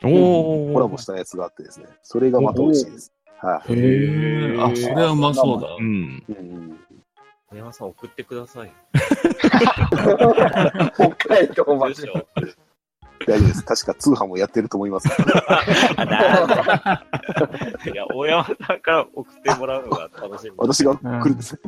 [0.03, 0.73] おお。
[0.73, 1.85] コラボしたやつがあってですね。
[2.01, 3.13] それがまた美味しいです。
[3.37, 3.73] はい。
[3.73, 4.57] へえ。
[4.59, 5.67] あ、それはうまそうだ。
[5.79, 6.23] うん。
[7.51, 8.71] うん小山さん送ってください。
[10.95, 11.95] 北海道まで。
[13.27, 13.63] 大丈夫です。
[13.63, 15.07] 確か通販もやってると思います。
[17.91, 20.51] いや、大山さんから送ってもらうのが楽しみ。
[20.57, 21.61] 私が来るんです。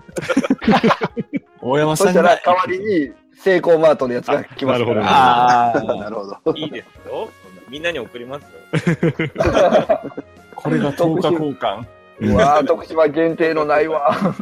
[1.62, 5.04] 大山そさんが、代わりに、セイコーマートのやつが来ますから。
[5.06, 6.38] ああなるほど。
[6.56, 7.30] いいですよ。
[7.70, 8.50] みんなに送りますよ。
[10.56, 11.86] これが10日交換。
[12.24, 14.16] うわー徳島限定のないわ。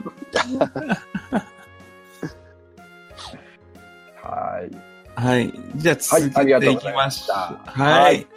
[4.21, 4.71] はい。
[5.15, 5.53] はい。
[5.75, 7.71] じゃあ続けていきましたた。
[7.83, 8.27] ははいい。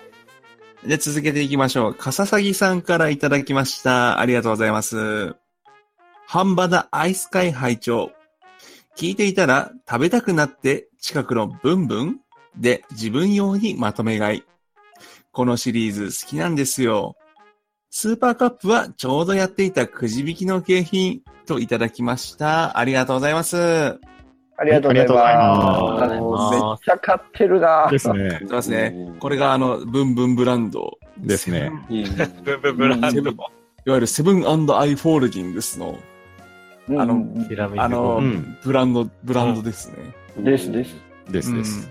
[0.86, 1.94] じゃあ続けていきましょう。
[1.94, 4.18] かささぎさんからいただきました。
[4.18, 5.34] ありがとうございます。
[6.26, 8.10] 半端なアイス会拝聴
[8.96, 12.20] 聞いていたら食べたくなって近くのブンブン？
[12.56, 14.44] で自分用にまとめ買い。
[15.32, 17.16] このシリーズ好きなんですよ。
[17.96, 22.76] スーパーカップはちょうどやっていたくじ引きの景品といただきました。
[22.76, 23.56] ありがとうございます。
[23.56, 26.60] ありがとうございありがとうございます。
[26.60, 28.40] ますめっちゃ買ってるなですね。
[28.62, 29.14] すね。
[29.20, 30.98] これがあの、ブンブンブランド。
[31.18, 31.70] ですね。
[31.88, 32.04] うん。
[32.42, 33.08] ブンブンブランド。
[33.20, 33.46] いわ
[33.86, 34.50] ゆるセブン&ア
[34.86, 35.96] イ・ホールディングスの、
[36.88, 37.24] うんあの
[37.78, 39.96] あの、うんブランド、ブランドですね。
[40.38, 40.96] ですです。
[41.30, 41.88] ですです。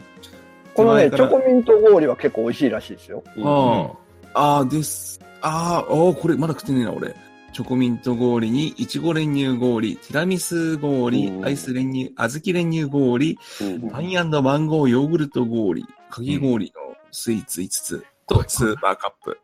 [0.74, 3.24] このね、チョコミント氷は結構美味しいらしいですよ。
[4.34, 5.24] ああ、です。
[5.44, 7.16] ああ、これまだ食ってねえな、俺。
[7.52, 19.38] チョコミント氷に、いちご練乳氷、ティラミス氷う、んアイス練乳、小豆練乳氷、うんパインマンゴーヨーグルト氷、かき氷のスイーツ5つとスーパーカップ。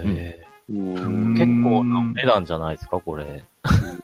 [0.00, 3.44] へうんー結構なお値段じゃないですか、これ。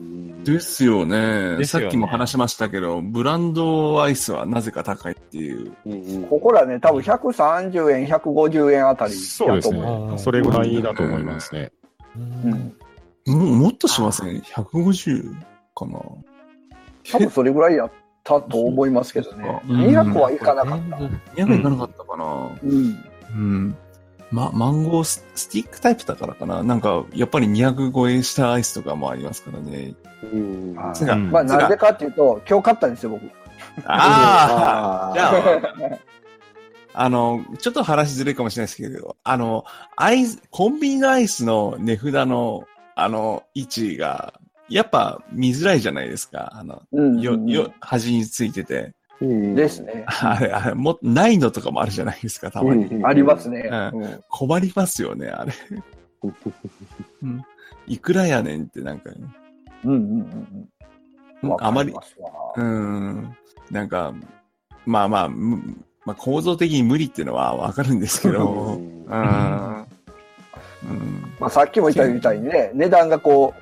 [0.01, 5.73] うんですよねさっきも話しましたけど、ブランドアイスはなぜか高いっていう。
[5.85, 10.13] うんここらね、多分130円、150円あたりそうですだと思う。
[10.13, 10.19] ね。
[10.19, 11.73] それぐらいだと思いますね。
[12.17, 12.77] うん。
[13.27, 15.35] ももっとしません ?150
[15.75, 16.01] かな
[17.11, 19.63] 多分それぐらいやったと思いますけどね。
[19.69, 20.97] うん200はいかなかった。
[21.43, 22.67] ?200 いかなかったかな、う
[23.37, 23.77] ん。
[24.33, 24.39] うん。
[24.39, 29.95] ま、マンゴーススティックタイプだからかななんか、やっぱり200超えしたアイスとかもありますからね。
[30.23, 33.25] うんまあ、なんでかっていうと、今日買ったんですよ、僕。
[33.85, 35.99] あああじゃあ、
[36.95, 39.65] あの、ちょっと話ずれるかもしれないですけど、あの、
[39.97, 44.33] アイス、コンビニのアイスの値札の、あの、位置が、
[44.69, 46.53] やっぱ見づらいじゃないですか。
[46.55, 47.21] あの、うん。
[47.21, 48.95] よ、よ、端についてて。
[49.21, 50.05] うんですね。
[50.23, 52.87] あれ、あれ、も、ないのとかもあるじゃないですか、たまに。
[52.87, 53.71] うんありますね。
[54.29, 55.53] 困りますよね、あれ。
[57.23, 57.43] うん。
[57.87, 59.11] いくらやねんってなんか、
[59.85, 60.69] うんうんうん
[61.43, 61.57] うん。
[61.61, 61.95] あまり、
[62.57, 63.37] うん。
[63.71, 64.13] なんか、
[64.85, 69.87] まあまあ、むまあ、構造的に無理っていうのはわかるんですけど、ううん
[71.51, 73.61] さっきも言ったみたいにね、値段がこう。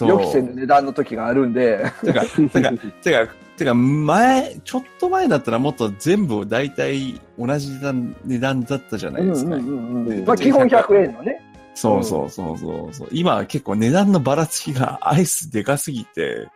[0.00, 7.70] 予期せぬ値段の時があるんで、てか、てか、てか、てか、前、ちょっと前だったらもっと全部大体同じ
[8.24, 9.56] 値段だったじゃないですか。
[9.56, 11.40] まあ、基本100円のね。
[11.74, 13.08] そうそうそうそうそう。
[13.12, 16.48] 今は結構値段のばらつきがアイスでかすぎて、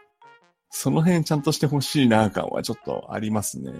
[0.70, 3.72] その辺ちゃんとしてほしいな感はちょっとありますね。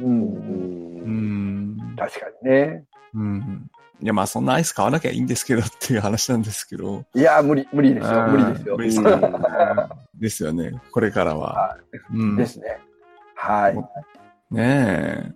[0.00, 0.02] う。
[0.02, 1.96] うんうんん。
[1.96, 2.84] 確かにね。
[3.14, 3.70] うん。
[4.00, 7.04] いや、まあそんなアイス買わなきゃいいんですけどっていう話なんですけど。
[7.14, 8.26] いや、無理、無理ですよ。
[8.26, 8.76] うん無理ですよ。
[8.76, 10.80] 無理ですよですよね。
[10.92, 11.76] これからは。
[12.12, 12.36] うん。
[12.36, 12.78] ですね。
[13.34, 13.76] はい。
[14.54, 15.32] ねえ。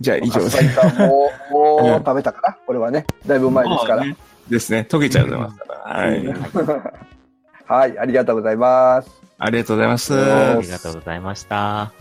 [0.00, 2.58] じゃあ以上笠井さんも、もう食べたかな？
[2.66, 3.04] これはね。
[3.26, 4.04] だいぶ前ですからまあ。
[4.06, 4.16] ね
[4.48, 4.86] ですね。
[4.88, 5.78] 溶けちゃうますから。
[5.94, 6.26] はい。
[7.66, 9.10] はい、ありがとうございます。
[9.38, 10.14] ありがとうございます。
[10.14, 11.92] ありがとうございました。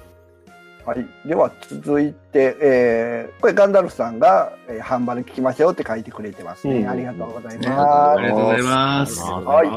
[0.87, 1.05] はい。
[1.27, 6.77] では続いて、えー、これガンダルフさんが、えー、販売で聞きましょうって書いてくれてますね。
[6.77, 8.21] うんありがとうございあます。
[8.21, 9.21] りがとうございます。
[9.21, 9.67] はい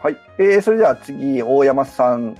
[0.00, 0.16] はい。
[0.38, 2.36] えー、それでは次、大山さん、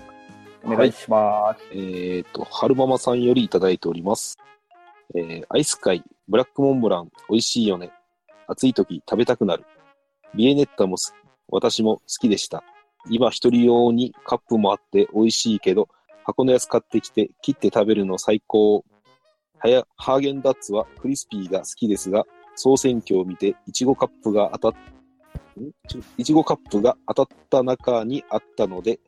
[0.64, 1.64] お願いします。
[1.76, 4.38] えっと、春ママさんよりいただいております。
[5.14, 7.90] えー、アイス界、ブラックモンブラン、美味しいよね。
[8.46, 9.64] 暑い時食べたくなる。
[10.35, 11.14] ビエネッタもす
[11.48, 12.62] 私も好きでした。
[13.11, 15.88] 今一人用にカップもあって美味しいけど、
[16.29, 18.85] 箱のやつ買ってきて切って食べるの最高。
[19.61, 24.81] はや、ハーゲンダッツはクリスピーが好きですが、総選挙を見て、いちごカップが当たっ、
[26.19, 29.01] いちごカップが当たった中にあったので、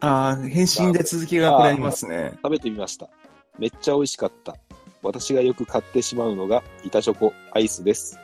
[0.00, 2.32] ああ、返信で続きがこれありますね。
[2.42, 3.08] 食べてみました。
[3.58, 4.56] めっちゃ美味しかった。
[5.02, 8.18] 私がよく買ってしまうのが板チョコアイスです。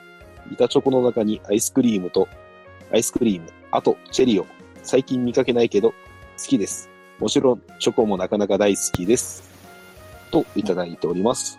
[0.51, 2.29] 板チョコの中にアイスクリームと、
[2.93, 4.47] アイスクリーム、あとチェリオ。
[4.83, 5.95] 最近見かけないけど好
[6.47, 6.92] きです。
[7.23, 9.45] もちろんチョコもなかなか大好きです。
[10.33, 11.57] といただいております。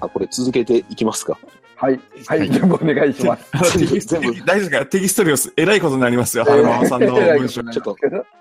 [0.00, 1.38] あ、これ続けていきますか。
[1.76, 2.00] はい。
[2.26, 3.48] はい、全部お願いします。
[3.52, 4.86] あのテキスト大丈夫ですか？
[4.86, 7.62] テキスト量す、えらいことになりますよ、春ママさんの文章。
[7.62, 7.96] ちょっと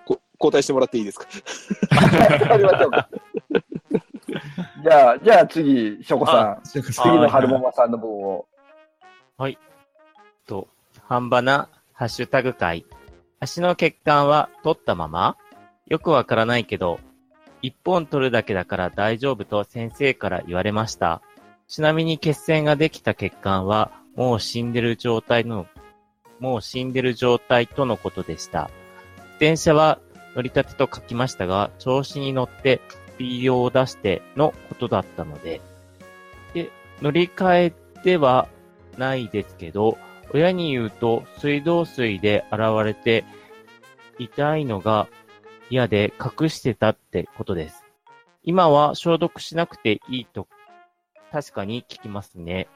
[0.05, 1.27] こ交代してもらっていいですか？
[1.95, 3.09] わかりましょうか。
[4.83, 6.62] じゃあ、じゃあ次、ショコさん。
[6.63, 8.47] 次の春ママさんの分を。
[10.47, 10.67] と、
[11.07, 12.86] 半ばな、ハッシュタグ会。
[13.39, 15.38] 足の血管は取ったまま
[15.88, 17.00] よくわからないけど、
[17.62, 21.22] 一本取るだけだから大丈夫と先生から言われました。
[21.67, 25.65] ちなみに血栓ができた血管は、もう死んでる状態の、
[26.39, 28.69] もう死んでる状態とのことでした。
[29.39, 30.00] 電車は
[30.36, 35.62] 乗り立てと書きましたが、調子に乗ってスピードを出してのことだったので、
[36.54, 36.69] で、
[37.02, 38.48] 乗り換えでは
[38.98, 39.98] ないですけど、
[40.34, 43.24] 親に言うと水道水で洗われて
[44.17, 45.08] 痛いのが
[45.73, 47.83] 嫌で隠してたってことです。
[48.43, 50.47] 今は消毒しなくていいと、
[51.31, 52.67] 確かに聞きますね。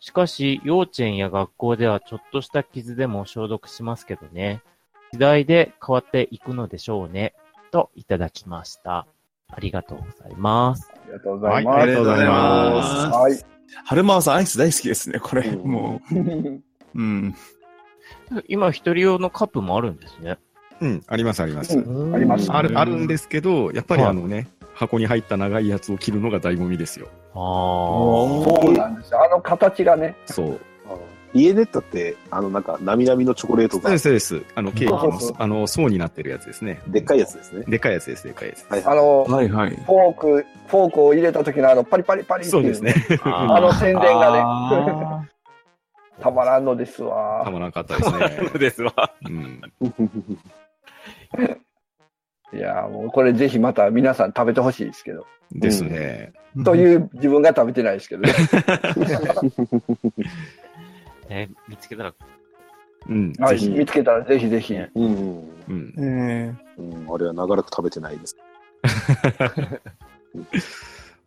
[0.00, 4.62] しかし、幼稚園や学校ではちょっとした傷でも消毒しますけどね。
[5.14, 7.32] 時代で変わっていくのでしょうね。
[7.70, 9.06] と、いただきました。
[9.48, 10.92] ありがとうございます。
[10.94, 11.78] ありがとうございます。
[11.78, 13.46] はいありがとうございますはい。
[13.86, 15.48] 春間さんアイス大好きですね、これ。
[15.48, 16.14] うんもう。
[16.96, 17.34] うん。
[18.46, 20.36] 今、一人用のカップもあるんですね。
[20.80, 21.78] うん、ありますあります。
[21.78, 27.08] うんありますある、あるんですけど、やっぱりはいあのね、箱に入った長いやつを切るのが醍醐味ですよ。
[27.34, 27.40] ああ。
[27.40, 29.24] そうなんですよ。
[29.24, 30.14] あの形がね。
[30.26, 30.60] そう。
[31.34, 34.52] 家でったって、あの、なんか、なみなみのチョコレートがそうで、す、そうです。
[34.54, 36.80] あの、ケーキのそうあの、層になってるやつですね。
[36.86, 37.64] でっかいやつですね。
[37.68, 38.66] でかいやつです、でかいやつ。
[38.70, 38.98] はいはい。
[38.98, 39.70] あの、はいはい。
[39.70, 42.60] フォーク、フォークを入れた時のあの、パリパリパリっていう。
[42.60, 42.94] そうですね。
[43.22, 45.24] あの宣伝がね、 あ
[46.22, 47.44] たまらんのですたわ。
[47.44, 48.50] まらなかったですね。
[48.58, 48.92] ですわ。
[49.26, 49.60] うん。
[52.52, 55.26] いや、もうこれぜひまた皆さん食べてほしいですけど。
[55.52, 56.32] ですね。
[56.56, 58.32] ーという自分が食べてないですけどね。
[61.28, 62.14] えー見つけたら、
[63.08, 63.32] うん。
[63.38, 63.70] はい、ぜひ。
[63.70, 64.74] 見つけたらぜひぜひ。
[64.74, 65.40] うん。
[65.68, 65.94] うん。
[65.98, 67.06] えうん。
[67.12, 68.36] あれは長らく食べてないです。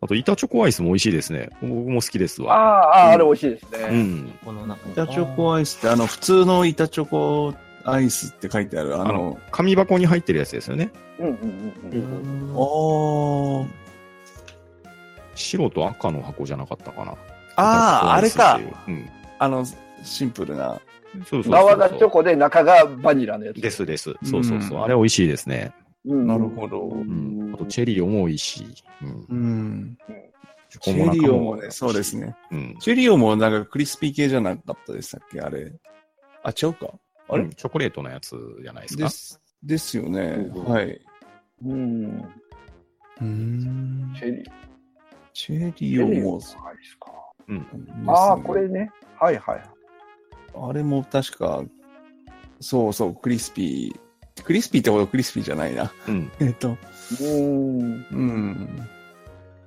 [0.02, 1.50] あと、板チョコアイスも美味しいですね。
[1.60, 2.54] 僕も好きですあわ。
[2.54, 4.02] あ、ああ、あれ美味しいですうね。
[4.02, 4.30] ん。
[4.42, 10.90] この中に板チョコアイスって、あの、普通の板チョコアイスって書いてある、あのあの、紙箱に入ってるやつですよね。
[11.18, 11.34] うんうん
[11.92, 12.54] うんうん。
[12.54, 13.68] おー。
[15.34, 17.12] 白と赤の箱じゃなかったかな。
[17.56, 18.60] ああ、あれか。
[18.86, 19.08] うん。
[19.38, 19.64] あの、
[20.02, 20.80] シンプルな。
[21.24, 21.52] そうそうそう。
[21.52, 23.60] 側がチョコで中がバニラのやつ。
[23.60, 24.14] ですです。
[24.24, 24.80] そうそうそうう。
[24.80, 25.72] んあれ美味しいですね。
[26.06, 26.88] うんなるほど。
[26.88, 27.52] うん。
[27.54, 28.74] あと、チェリオも美味しい。
[29.02, 29.26] うん。
[29.28, 29.98] うん。
[30.68, 32.16] チチェリオもね、そうです。
[32.16, 32.36] ね。
[32.52, 32.76] うん。
[32.78, 35.40] チェリオもなんかクリスピー系じゃなかったでしたっけ？
[35.40, 35.72] あれ。
[36.44, 36.86] あ、違うか。
[37.30, 39.04] あれ、うんチョコレートのやつじゃないですか？
[39.04, 40.20] です、ですよね。
[40.54, 41.00] うんはい。
[41.64, 42.24] うん。
[43.20, 44.50] うんチェリー。
[45.32, 47.12] チェチリオも、ですか。
[47.48, 47.66] うん。
[48.08, 48.90] ああ、これね。
[49.18, 49.62] はいはい。
[50.54, 51.62] あれも確か、
[52.60, 54.42] そうそう、クリスピー。
[54.42, 55.92] クリスピーってほどクリスピーじゃないな。
[56.08, 56.30] うん。
[56.40, 56.76] えっと、
[57.20, 58.06] うん。
[58.10, 58.88] うん。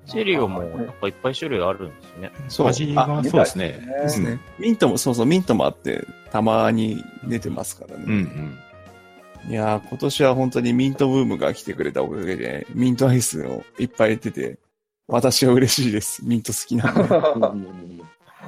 [0.05, 2.31] チェリオもなんかいっぱい種類あるんですね。
[2.49, 2.67] そう。
[2.67, 3.87] あ味が、そうですね。
[4.03, 4.39] ですね。
[4.59, 8.03] ミントも、そうそう、ミントもあって、たまに出てますからね。
[8.05, 9.51] うんうん。
[9.51, 14.59] いやー、今年は本当にミントブームが来てくれたおかげで、ミントアイスをいっぱい出てて、
[15.07, 16.25] 私は嬉しいです。
[16.25, 17.03] ミント好きなんで。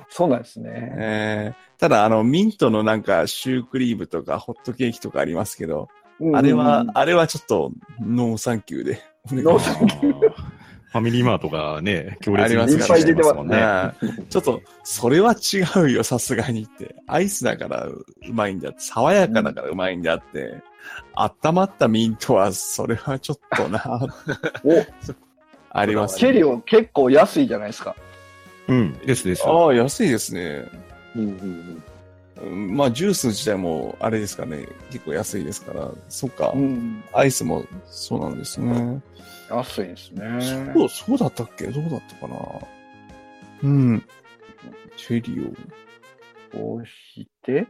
[0.09, 0.69] そうなんですね。
[0.97, 5.89] えーただ、あの、ミントのなんか、シュークリームとか、ホットケーキとかありますけど、
[6.33, 9.01] あれは、あれはちょっと、ノーサンキューで。
[9.31, 10.24] ノーサンあー
[10.95, 13.91] ファミリーマートがね、 強烈にありますからねしてますもんね。
[14.01, 16.95] うんちょっと、それは違うよ、さすがにって。
[17.05, 20.61] アイスだからうまいんだって、爽やかだからうまいんだって、
[21.13, 23.83] 温まったミントは、それはちょっとな、
[24.63, 24.85] お、
[25.71, 27.93] ありますチェリオ結構安いじゃないですか。
[28.69, 28.93] うん。
[29.05, 29.43] ですです。
[29.45, 30.65] ああ、安いですね。
[31.13, 31.83] うんうん
[32.41, 37.03] うんまあ、ジュース自体も、あれですかね、結構安いですから、そっか、うん。
[37.11, 39.01] アイスもそうなんですね。
[39.49, 40.71] 安いですね。
[40.73, 41.67] そう、そうだったっけ？
[41.67, 42.37] どうだったかな？
[43.63, 44.03] うん。
[44.97, 45.55] チェリ
[46.51, 47.67] こうして、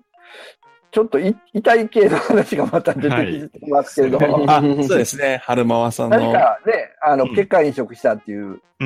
[0.91, 4.51] ちょっとい痛い系の話がまた出てきてますけれども、オ。
[4.51, 6.17] あ、そうですね、春間和さんの。
[6.17, 8.59] 何かね、あの、うん血管移植したっていううんう。
[8.79, 8.85] う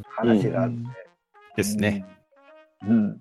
[0.00, 0.76] ん話があって。
[1.56, 2.04] ですね。
[2.86, 3.18] うん。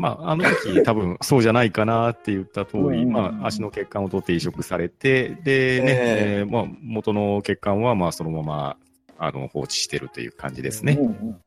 [0.00, 3.12] まあ、あの時 多分そうじゃないかなって言った通り、うん。
[3.12, 6.36] まあ、足の血管を取って移植されて、でね、え。
[6.40, 8.76] えーまあ、元の血管はまあそのまま
[9.18, 10.96] あの放置してるという感じですね。
[10.98, 11.02] う。
[11.02, 11.40] んうん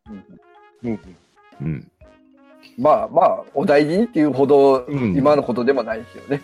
[0.84, 1.00] うんうん。
[1.62, 1.88] うん。
[2.78, 5.18] まあまあ、お大事にっていうほど、うん。
[5.18, 6.42] 今のことでもないですよね。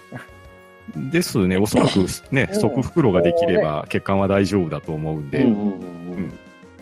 [1.12, 2.00] ですね、おそらく
[2.32, 2.60] ね、うん。
[2.60, 6.34] 側袋ができれば血管は大丈夫だと思うんで、うんうん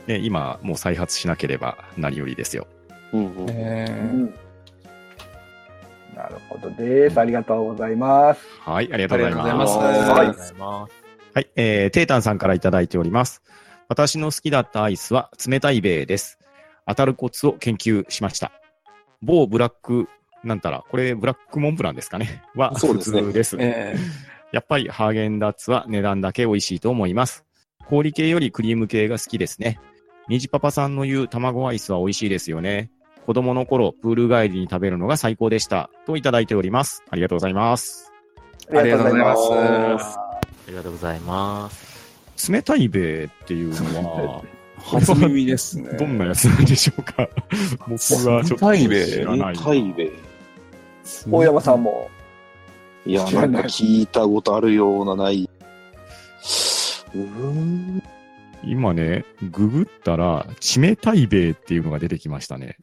[0.07, 2.65] ね、今もう再発しなければ何よりですよ。
[3.11, 3.49] うんうんうん。
[3.49, 3.85] え。
[3.89, 4.33] うん
[6.17, 7.19] なるほどです。
[7.19, 8.41] ありがとうございます。
[8.61, 9.77] はい、ありがとうございます。
[9.79, 10.57] ありがとうござい。
[11.35, 13.43] はい、えー、テータンさんからいただいております。
[13.87, 16.39] 私の好きだったアイスは冷たいベイです。
[16.87, 18.51] 当たるコツを研究しました。
[19.21, 20.09] 某ブラック、
[20.43, 22.41] なんたら、これブラックモンブランですかね？
[22.55, 23.57] は普そうですね通です。
[23.59, 23.95] え
[24.51, 27.45] やっぱりハーゲンダッツは値段だけ美味しいと思います。
[27.85, 29.79] 氷系よりクリーム系が好きですね。
[30.29, 32.89] 虹パパさんの言う卵アイスは美味しいですよね。
[33.27, 35.89] 子供の頃、プール帰りに食べるのが最高でした。
[36.05, 37.03] といただいております。
[37.09, 38.09] ありがとうございます。
[38.73, 42.49] ありがとうございますありがとうございます。
[42.49, 44.45] 冷たいベイっていうのは、ー、
[45.01, 45.89] 初耳ですね。
[45.97, 47.27] どんなやつなんでしょうか？
[47.89, 49.61] 僕はちょっと冷たいベイ知らないな。
[49.61, 50.11] タイベ
[51.29, 52.09] 大山さんも。
[53.05, 55.49] いや、なんか聞いたことあるようなない。
[57.13, 58.01] うーん。
[58.63, 62.77] 今ね、ググったら、チメタイベイっていうのが出てきましたね。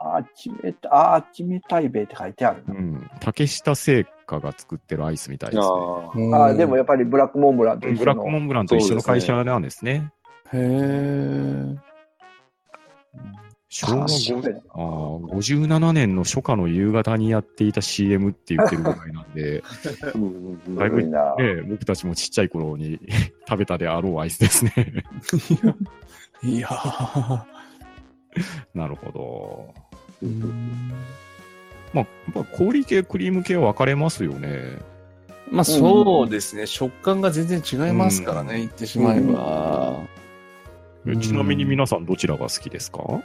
[0.00, 2.72] あ、ちめた、あ、ちめたいべいって書いてあるう。
[2.72, 3.10] ん。
[3.20, 6.34] 竹下製菓が作ってるアイスみたいですね。
[6.36, 7.98] ああ、でもやっぱりブラックモンブランと一緒の。
[7.98, 10.12] ブラックモンブランと一緒の会社なんですね。
[10.52, 11.78] へー。
[13.70, 21.02] 昭和あー57年の初夏の夕方にやっていた CM って言ってるぐらいなんで、ーうんうんうんだいぶ。
[21.02, 21.12] ね、
[21.68, 22.98] 僕たちもちっちゃい頃に
[23.46, 25.04] 食べたであろうアイスですね。
[26.42, 27.42] いやー。
[28.74, 29.87] なるほど。
[30.22, 30.92] うん
[31.94, 34.78] まあ、やっぱ氷系、クリーム系は分かれますよね。
[35.50, 36.66] まあそうですね。
[36.66, 40.00] 食感が全然違いますからね、言ってしまえば。
[41.06, 43.22] えちなみに皆さんどちらが好きですか？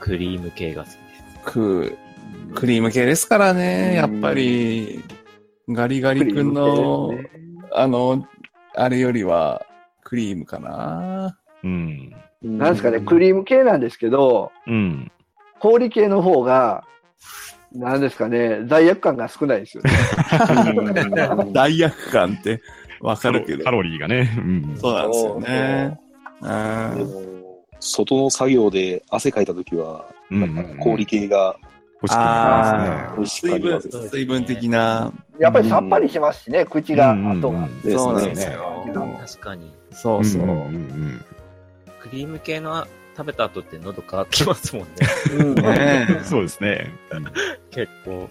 [0.00, 1.02] クリーム系が好きです。
[1.44, 1.96] ク
[2.54, 5.04] クリーム系ですからね、やっぱり、
[5.68, 7.12] ガリガリ君の、
[7.72, 8.26] あの、
[8.74, 9.64] あれよりは、
[10.02, 11.38] クリームかな。
[11.62, 12.12] うん。
[12.42, 15.12] なんですかね、クリーム系なんですけど、うん。
[15.60, 16.84] 氷系の方が、
[17.72, 19.90] なんですかね、罪悪感が少ないですよね。
[21.54, 22.60] 罪悪感って
[23.00, 23.70] わかるけどカ。
[23.70, 24.30] ロリーがね。
[24.38, 24.76] うん。
[24.76, 25.98] そうなんですよね。
[27.78, 30.04] 外の作業で汗かいたときは、
[30.80, 31.56] 氷系が
[32.02, 35.12] 欲しくなあ美味しく水分感じます、水分的な。
[35.38, 37.68] やっぱりさっぱりしますしね、口が、うん後が。
[37.90, 38.84] そうなんねですよ。
[39.20, 39.72] 確かに。
[39.92, 40.42] そうそう。
[42.00, 42.86] クリーム系の
[43.20, 44.90] 食べた後って喉乾きますもんね。
[45.32, 46.06] うんね。
[46.08, 46.90] う んそうですね。
[47.10, 47.24] うん
[47.70, 48.30] 結構。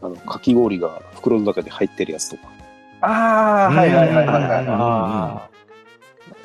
[0.00, 2.42] あの、かき氷が袋の中に入ってるやつとか、
[3.02, 4.64] ああ、はいはいはいはいはい。
[4.66, 5.48] あ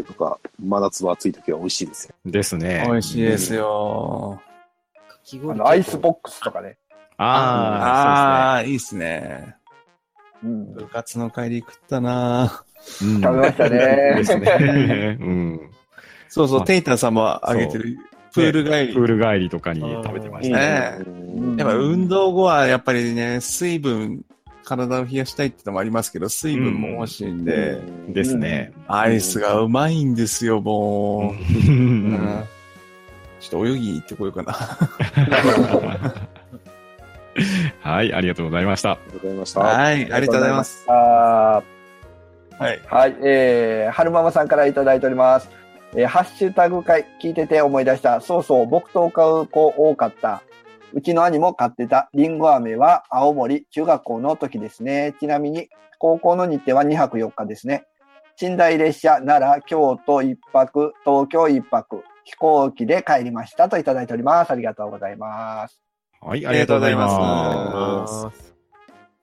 [0.06, 2.16] とか、真夏は暑いときは美味しいですよ。
[2.26, 2.84] ですね。
[2.86, 4.42] 美味しいですよ。
[4.44, 5.12] あ。
[5.14, 6.78] かきあ氷のアイスボックスとかね。
[7.18, 9.56] あああ、いいっすね。
[10.44, 13.22] うん部活の帰り食ったなあ、そうですね。
[13.22, 15.18] 食べましたねですね。
[15.22, 15.73] うん。
[16.34, 17.96] そうそう、あテイタンさんもあげてる、
[18.32, 18.94] プール帰り。
[18.96, 20.66] プール帰りとかに食べてましたね。
[20.66, 24.26] ねうんやっぱ運動後はやっぱりね、水分、
[24.64, 28.74] 体を冷やしたいってのもありますけど、水分も欲しいんで、ですね。
[28.88, 31.70] アイスがうまいんですよ、もう。
[31.72, 32.46] ううんん
[33.40, 34.54] ちょっと泳ぎ行ってこようかな。
[37.82, 38.94] はい、ありがとうございました。
[38.94, 39.60] ありがとうございました。
[39.60, 40.84] はい、ありがとうございます。
[40.88, 40.94] あ
[42.58, 42.80] はい。
[42.80, 45.63] ーはい、えー、春ママさんからいただいております。
[45.96, 48.20] えー、ハッシュタグ会聞いてて思い出した。
[48.20, 50.44] そうそう、僕と買う子多かった。
[50.94, 55.16] うちの兄も買ってたリンゴ飴は青森中学校の時ですね。
[55.20, 55.70] ちなみに
[56.00, 57.86] 高校の日程は2泊4日ですね。
[58.42, 64.52] 寝台列車、奈良、京都一泊、東京一泊、飛行機で帰りましたといただいております。
[64.52, 65.82] ありがとうございます。
[66.22, 68.32] はい、ありがとうございますああ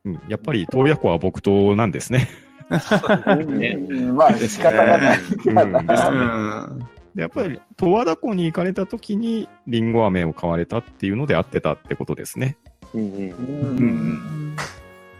[0.05, 2.29] うんやっぱり、洞爺湖は木刀なんですね。
[2.71, 5.19] まあ仕方がない。
[7.17, 12.57] やっぱり、十和田湖に行かれた時に、リンゴ飴を買われたっていうので合ってたってことですね。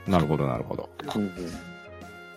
[0.07, 0.89] なるほど、なるほど。
[1.17, 1.31] うん。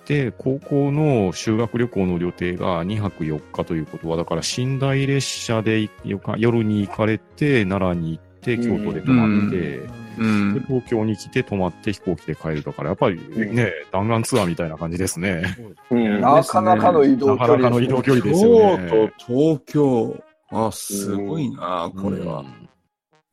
[0.05, 9.79] で、高校の修学旅行の予定が2泊4日ということは、だから寝台列車で夜に行かれて、奈良に行ってて、京都で泊まって、
[10.17, 13.19] うんで東京に来て泊まって飛行機で帰るだから、やっぱり
[13.51, 15.43] ね、弾丸ツアーみたいな感じですね。
[15.89, 19.11] うんなかなかの移動な距離かなかの移動距離ですよ京ね。
[19.17, 20.23] 都、東京。
[20.51, 22.47] あ、すごいな、これはうん。。
[22.47, 22.47] い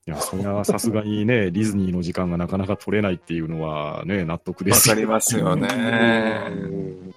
[0.06, 5.68] や、それはさすがにね、 ディズニーの時間がなかなか取れないっていうのはね、納得でわすかりますよね。
[6.48, 7.14] うん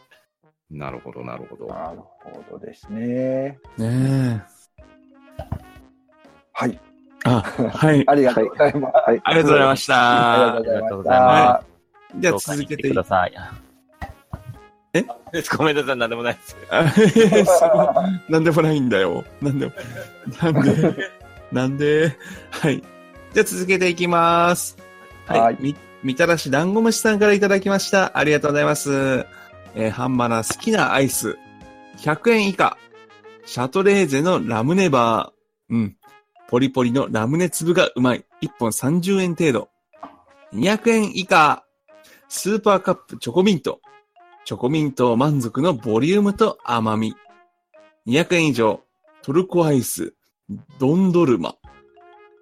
[0.69, 1.67] なるほど、なるほど。
[1.67, 3.59] なるほどですね。
[3.77, 4.43] ね
[6.51, 6.79] はい。
[7.25, 7.29] え。
[7.29, 8.03] あ、はい。
[8.09, 8.93] ありがとうございます。
[9.07, 9.21] はい。
[9.23, 10.63] ありがとうございましたあり。
[10.63, 11.25] がとうございましありがとうございま
[11.59, 11.63] た。
[12.19, 12.93] じゃあ続けていい？
[12.93, 13.33] ください。
[14.93, 15.05] え？
[15.57, 16.55] ごめんなさい、なんでもないです。
[16.69, 17.65] あそ
[18.29, 19.23] うなんでもないんだよ。
[19.41, 19.71] なんでも、
[20.41, 21.09] なんで、
[21.51, 22.17] なんで、
[22.51, 22.83] はい。
[23.33, 24.77] じゃあ続けていきます。
[25.25, 25.39] はい。
[25.39, 28.15] はいみ、みたらし団子虫さんからいただきました。
[28.15, 29.25] ありがとうございます。
[29.75, 31.37] えー、ハンマナ好きなアイス。
[31.97, 32.77] 100円以下。
[33.45, 35.73] シャトレーゼのラムネバー。
[35.73, 35.95] うん。
[36.47, 38.25] ポリポリのラムネ粒がうまい。
[38.41, 39.69] 1本30円程度。
[40.53, 41.63] 200円以下。
[42.29, 43.79] スーパーカップチョコミント。
[44.45, 47.15] チョコミント満足のボリュームと甘み。
[48.07, 48.81] 200円以上。
[49.21, 50.13] トルコアイス。
[50.79, 51.55] ドンドルマ。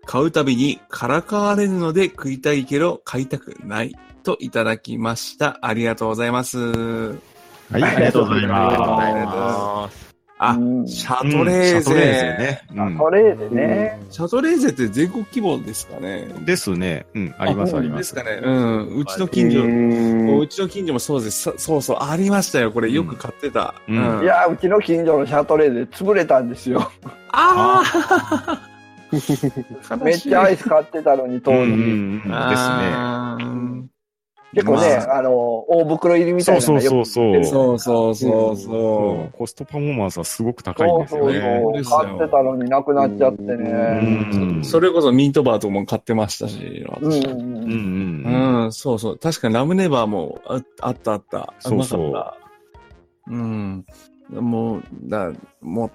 [0.05, 3.95] 買うたびにからかわれるので食いたいけど買いたくない。
[4.23, 5.59] といただきました。
[5.61, 6.57] ありがとうございます。
[6.59, 10.10] はい、ありがとうございありがとうございまます。
[10.43, 11.69] あうん、シャトレーゼ。
[11.69, 12.61] シャトレーゼね。
[12.71, 14.01] うんあそれでね。
[14.09, 16.27] シャトレーゼって全国規模ですかね。
[16.43, 17.05] ですね。
[17.13, 17.97] うん、あります、あります。
[17.99, 18.41] ですかね。
[18.43, 18.87] うん。
[18.97, 21.43] うちの近所、んうちの近所もそうです。
[21.43, 22.71] そそうそう、ありましたよ。
[22.71, 23.75] これよく買ってた。
[23.87, 26.91] うんいや、うちの近所のシャトレーゼ潰れたんですよ。
[27.29, 28.71] ああ
[30.03, 31.57] めっちゃアイス買ってたのに、当時。
[31.57, 33.90] うんですね。
[34.53, 37.45] 結構ね、まあの、大袋入りみたいなのがそうよくそうそう。
[37.45, 41.61] そうそうそうそそうコストパフォーマンスはすごく高いんですよそうね。
[41.63, 42.05] そうそう。
[42.05, 43.55] 買ってたのになくなっちゃってね。
[43.55, 44.65] うんう。
[44.65, 47.25] それこそミートバーとかも買ってましたし、私。
[47.27, 48.23] うんうんうんうん。
[48.25, 49.17] うんうん、そうそう。
[49.17, 51.53] 確かにラムネバーもああったあった。
[51.59, 53.85] そうそううん。
[54.29, 55.31] もう、だ、
[55.61, 55.91] も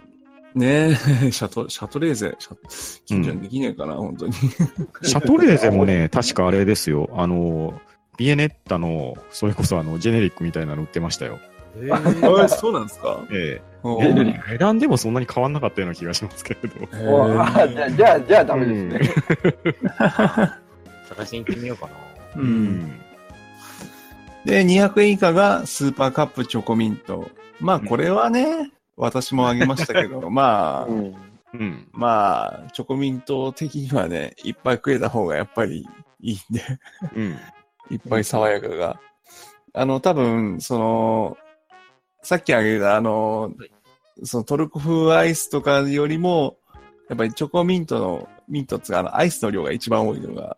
[0.54, 0.94] う、ねえ、
[1.30, 2.57] シャト、シャトレーゼ、シャ
[3.04, 4.32] 近所にできねえかな、本当に。
[4.32, 7.11] シャトレーゼもね、確かあれですよ。
[7.12, 7.74] あの、
[8.16, 11.38] ビエネッタの、それこそあの、ジェネリックみたいなの売ってましたよ。
[11.92, 13.20] あそうなんですか？
[13.30, 16.96] えおえー値段でもそんなに変わんなかったような気がしますけれど。
[16.96, 19.10] へおあーじゃあ、じゃあ、じゃあダメですね。
[21.08, 21.92] 探しに行ってみようかな。
[22.36, 22.40] う。
[22.40, 23.00] うんん。
[24.44, 27.30] で、200円以下がスーパーカップチョコミント。
[27.60, 31.14] まあ、これはね、私もあげましたけど、まあ、うん
[31.52, 31.88] うん。
[31.92, 35.86] まあ、チョコミント的にはね、いっぱい食えた方がやっぱり
[36.20, 36.62] いいんで、
[37.14, 37.36] うん。
[37.91, 39.01] いっぱい爽やかが。
[39.72, 41.37] あの、多分、その、
[42.22, 43.53] さっきあげた、あの、
[44.24, 46.57] そのトルコ風アイスとかよりも、
[47.09, 50.57] やっぱりチョコミントの、ミントっていうかあの、アイスの量が一番多いのが、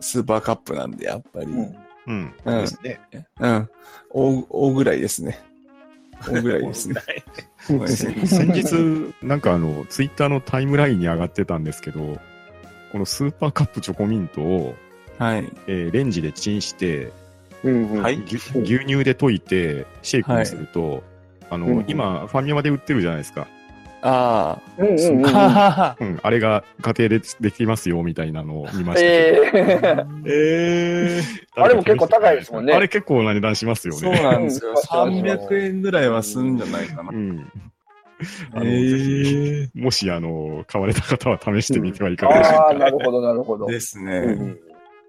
[0.00, 1.46] スーパーカップなんで、やっぱり。
[1.46, 1.76] うん
[2.08, 2.34] うん。
[2.44, 3.00] うんですね。
[3.38, 3.68] うん。
[4.10, 5.38] 大、大ぐらいですね。
[6.26, 6.94] 大ぐらいですね。
[8.26, 12.18] 先日、なんかあの、ツイッターのタイムラインに上がってたんですけど、
[12.90, 14.74] このスーパーカップチョコミントを、
[15.18, 15.52] はい。
[15.66, 17.12] えーレンジでチンして、
[17.64, 21.02] うんうんはいぎゅ牛乳で溶いて、シェイクにすると、
[21.50, 23.46] あの、うん今、ファミマで売ってるじゃないですか。
[24.00, 25.26] あうんうんうん。
[25.26, 25.96] あ。
[26.00, 29.06] うん、あれが家庭でできますよ、みたいなのを見ました。
[29.06, 34.22] ええ えーあれも結構高いですもんねあれ結構な値段しますよそうね。
[34.22, 34.70] なんですよ。
[34.70, 37.12] うん300円ぐらいはするんじゃないかなう。
[37.12, 37.50] ん。
[38.54, 42.78] あのえーもし、あの、買われた方は試してみてはいかがでしょうああ、か。
[42.78, 43.66] なるほど、なるほど。
[43.66, 44.12] ですね。
[44.18, 44.58] うん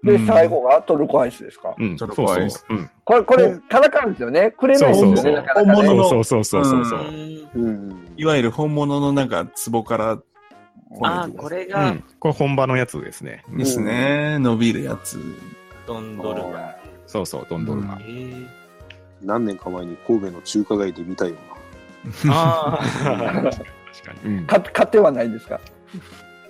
[0.02, 1.74] で、うん最後がトルコアイスですか？
[1.78, 2.66] うん、ちょそうそうっと怖いです。
[2.70, 2.90] うん。
[3.04, 4.50] これ、これ、叩かんですよね。
[4.52, 5.44] くれないですよね。
[5.54, 7.00] 本物のそうそうそうそうそう。
[7.00, 7.04] う
[7.70, 10.18] んいわゆる本物のなんか壺から
[11.02, 13.44] あー、これうがん、これ本場のやつですね。
[13.50, 14.38] うんですね。
[14.38, 15.18] 伸びるやつ。
[15.86, 16.74] ドンドルマ。
[17.06, 18.04] そうそう、ドンドルマえ。
[18.04, 18.46] ー、
[19.22, 21.34] 何年か前に神戸の中華街で見たよ
[22.28, 23.62] あ 確か
[24.24, 24.36] に。
[24.38, 25.60] うんか買ってはないんですか？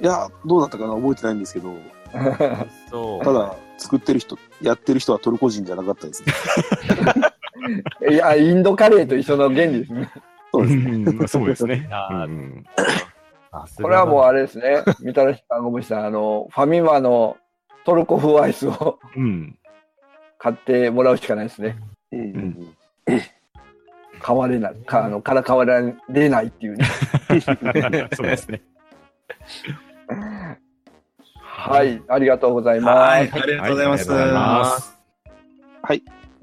[0.01, 0.09] うな。
[0.09, 0.95] いや、どうだったかな？
[0.95, 1.73] 覚えてないんですけど、あ、
[2.91, 3.25] そう。
[3.25, 6.33] ただ、作ってる人、やってる人はトルコ人じゃなかったですね。
[8.11, 10.11] いや、インドカレーと一緒の原理ですね。
[10.53, 10.83] そうですね。
[10.85, 11.89] うんそうですね。
[11.91, 12.65] あ ーうん
[13.53, 14.85] あこれはもうあれですね。
[15.01, 16.05] みたらしさん、ごめんなさい。
[16.05, 17.37] あの、ファミマの
[17.85, 19.59] トルコ風アイスをうん。
[20.39, 21.77] 買ってもらうしかないですね。
[22.13, 22.75] うんうん
[24.21, 24.75] 買われない。
[24.87, 26.85] か、あの、から買われないっていうね。
[28.13, 28.61] そうですね。
[31.61, 32.03] はい。
[32.09, 32.99] ありがとうございます。
[32.99, 33.31] はい。
[33.31, 34.11] ありがとうございます。
[34.11, 35.01] はいありがとうございます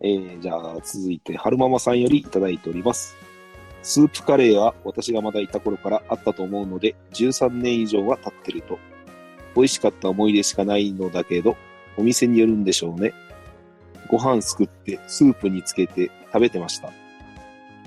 [0.02, 3.18] えー、じゃあ、続いて、春ママさんよりいただいております。
[3.82, 8.78] スープカレーは私がまだいた頃からあったと思うので、13年以上は経ってると。
[9.56, 11.58] 美味しかった思い出しかないのだけど、
[11.98, 13.14] お店によるんでしょうね。
[14.08, 16.92] ご飯すくって、スープにつけて食べてました。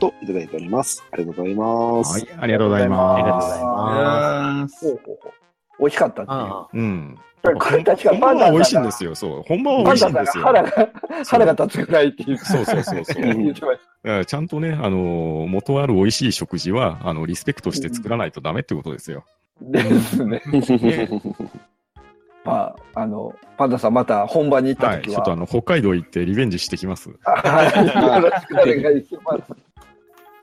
[0.01, 1.05] と、いただいております。
[1.13, 2.13] ありがとうございます。
[2.13, 3.15] はい、ありがとうございます。
[3.15, 4.85] ありがとうございます。
[4.85, 5.40] ほうほうほう
[5.81, 6.39] 美味しかったっていう。
[6.39, 7.19] あうん。
[7.43, 9.15] これ確か本場パンダは美味しいんですよ。
[9.15, 9.43] そう。
[9.47, 10.45] 本場は美味しいんんですよ。
[10.45, 10.89] が腹が、
[11.27, 12.39] 腹が立つぐらいっていう。
[12.39, 14.25] そうそうそうそう。
[14.27, 19.25] ちゃんとね、あの、元ある美味しい食事は、あの、リスペクトして作らないとダメってことですよ。
[19.73, 19.83] た。
[19.83, 20.43] ですね。
[22.45, 25.03] まあ、あの、パンダさんまた本場に行ったはい。
[25.03, 27.11] 時は、ちょっとあの、北海道行ってリベンジしてきます。
[27.23, 28.25] はい。
[28.25, 29.71] よろしくお願いします。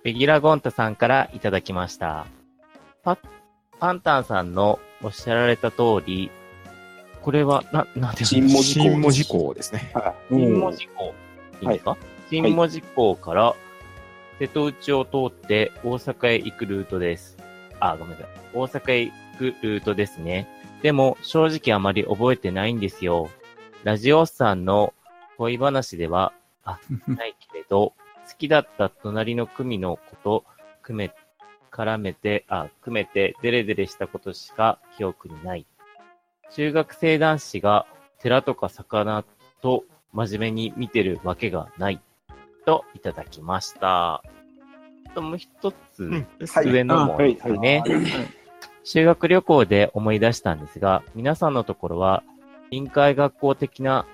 [0.04, 2.28] ベギラゴンタさんからいただきました。
[3.04, 3.18] パ、
[3.80, 6.32] パンタンさんのおっしゃられた通り、
[7.22, 8.48] これは、な、なんていうの？
[8.48, 9.94] 新文字工新文字工ですね。
[10.30, 11.14] 新門司港。
[11.62, 11.98] いいんですか、
[12.30, 13.56] 新門司港から
[14.40, 17.38] 瀬戸内を通って大阪へ行くルートです。
[17.80, 18.28] あ、ごめんなさい。
[18.54, 20.48] 大阪へ行くルートですね。
[20.82, 23.30] でも、正直あまり覚えてないんですよ。
[23.84, 24.94] ラジオさんの
[25.38, 27.94] 恋話では、あ、 ないけれど、
[28.30, 30.46] 好きだった隣の組の子と、
[30.82, 31.12] 組め、
[31.78, 35.66] 絡めて、あ、組めて、デレデレしたことしか記憶にない。
[36.52, 37.86] 中学生男子が
[38.20, 39.24] 寺とか魚
[39.62, 42.02] と真面目に見てるわけがない。
[42.66, 44.24] といただきました。
[45.14, 46.28] ともう一つ、うん。
[46.40, 47.84] ですはいね上のもですね。
[48.84, 52.24] 修学旅行で思い出したんですが、皆さんのところは、
[52.72, 54.06] 臨海学校的な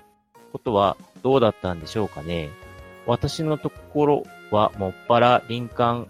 [0.51, 2.49] ことはどうだったんでしょうかね
[3.07, 6.07] 私のところはもっぱら林間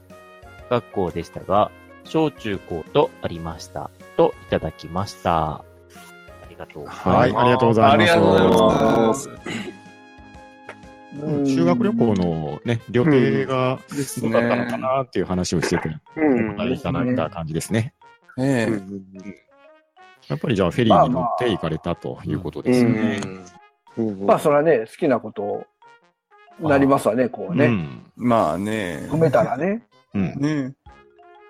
[0.73, 1.69] 学校でしたが、
[2.03, 3.91] 小中高とありました。
[4.17, 5.55] といただきました。
[5.55, 5.63] あ
[6.49, 7.09] りがとうございます。
[7.09, 7.93] はい、ありがとうございます。
[7.93, 8.47] ありがとうござい
[9.07, 9.29] ます。
[9.29, 9.33] う
[11.41, 17.93] ん修学旅行のね、旅程がですどうだったのかなっていう話をしてて、うんお答えいただいた感じですね。
[18.39, 18.81] ええ
[20.27, 23.21] やっぱりじゃあフェリーに乗って行かれたということですよね。
[24.25, 25.67] まあ、それはね、好きなこと
[26.59, 27.65] なりますわね、こうね。
[27.65, 28.11] うん。
[28.15, 29.07] まあね。
[29.11, 29.83] 褒めたらね。
[30.13, 30.35] うん。
[30.39, 30.73] ね。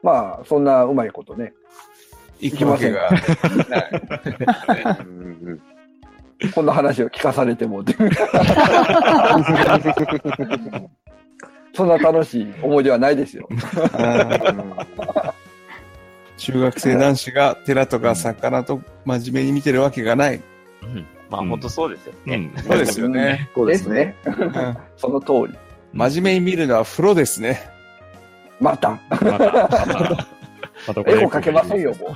[0.02, 1.54] まあ、そんなうまいことね。
[2.40, 3.10] 行くわけが。
[6.54, 7.84] こんな話を聞かされても。
[11.74, 13.48] そんな楽しい思い出はないですよ。
[16.38, 20.42] 中学生男子が寺とか魚と真面目に見てるわけがない。
[20.82, 22.36] うんまあ、本当そうですよね。
[22.36, 22.64] うん。
[22.64, 23.50] そうですよね。
[23.56, 24.16] そうですね。
[24.26, 25.58] うんその通り。
[25.94, 27.73] 真面目に見るのは風呂ですね。
[28.64, 28.92] また。
[29.10, 29.38] また、ま
[30.88, 32.14] た、これエコかけませんよ、もう。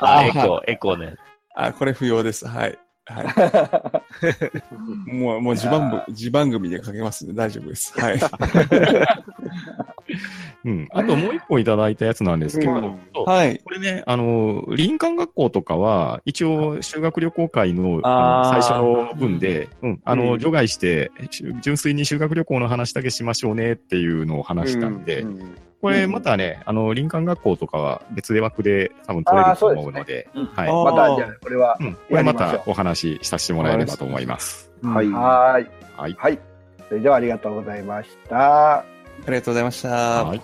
[0.00, 1.14] あエコー、エコーね。
[1.54, 2.48] あ、これ不要です。
[2.48, 2.76] はい。
[3.06, 5.12] はい。
[5.12, 7.92] もう、もう自番部、自番組でかけますんで大丈夫です。
[8.00, 8.18] はい。
[10.64, 10.88] うん。
[10.92, 13.58] あともう一個いただいたやつなんですけど、うんはい。
[13.64, 25.24] これね、あの、林間学校とかは、一応修学旅行会の最初の分で、うん、あの、うん除外して、し純粋に修学旅行の話だけしましょうねっていうのを話したんで、
[25.80, 30.72] これまたね、あの、林間学校とかは別で枠で多分取れると思うので、はい。
[30.72, 31.76] また、じゃあ、これは。
[31.80, 34.70] うん、これまたお話しさせてもらえればと思います。
[34.82, 35.08] はい。
[35.08, 35.66] はーい。
[35.96, 36.16] はい。
[36.18, 36.38] はい。
[36.88, 38.84] それではありがとうございました。
[39.26, 40.24] ありがとうございました。
[40.24, 40.40] はい。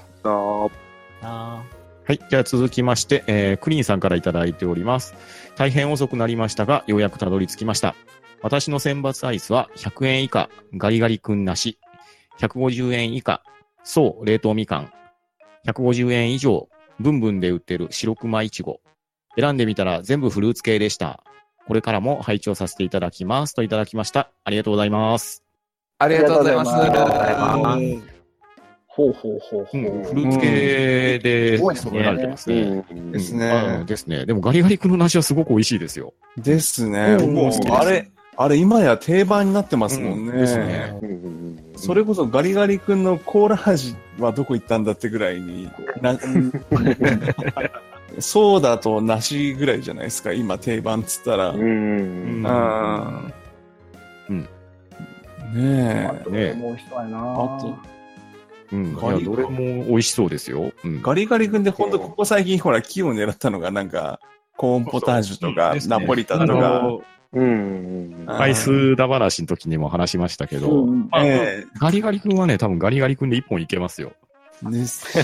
[2.06, 2.20] はい。
[2.30, 5.14] じゃあ続きまして、えー、クリーンさんからいただいております。
[5.56, 7.96] 大変遅くなりましたが、ようやくたどり着きました。
[8.42, 11.78] 私の選抜アイスは100円以下、ガリガリ君なし。
[12.38, 13.42] 150円以下、
[13.82, 14.92] そう、冷凍みかん。
[15.66, 16.68] 150円以上、
[17.00, 18.80] ブンブンで売ってる白熊いちご。
[19.38, 21.24] 選んでみたら全部フルーツ系でした。
[21.66, 23.54] これからも拝聴させていただきます。
[23.54, 24.30] といただきました。
[24.44, 25.42] ありがとうございます。
[25.98, 26.72] ありがとうございます。
[26.72, 28.15] ありがとうございますー
[28.96, 30.14] ほうほうほうほうん、フう。
[30.14, 32.62] ルーツ系でうん揃えられてますね。
[32.90, 34.24] うんですうんねあですね。
[34.24, 36.14] でもガリガリ君の梨はすごく美味しいですよ。
[36.38, 37.18] ですね。
[37.20, 40.32] うんもう好きで、すあれ、あれ今や定番になってますもんね。
[40.32, 40.94] うんですね
[41.76, 45.70] それこそガリガリ君のコーラ味はどこ行ったんだってぐらいに、
[46.00, 46.18] な
[48.18, 51.50] ソーダと梨ぐらいじゃないですか、今定番っつったら。
[51.50, 52.46] ううん
[54.30, 54.48] うん
[55.54, 56.30] ねえ。
[56.30, 57.95] ねもう一人やなあと
[58.72, 58.94] うん。
[58.94, 60.72] どれも美味しそうですよ。
[60.84, 61.02] うん。
[61.02, 64.20] ガリガリ君でほんとここ最近ほら木を狙ったのがなんか、
[64.56, 66.58] コーンポタージュとか、そうそうナポリタンあとか。
[66.60, 67.02] の、
[67.32, 68.24] うん。
[68.26, 74.12] あアイスだ話の時にも話しましたけど、うんまあえガリガリ君はね、多分ガリガリ君で一本いけますよ。
[74.66, 75.18] えです。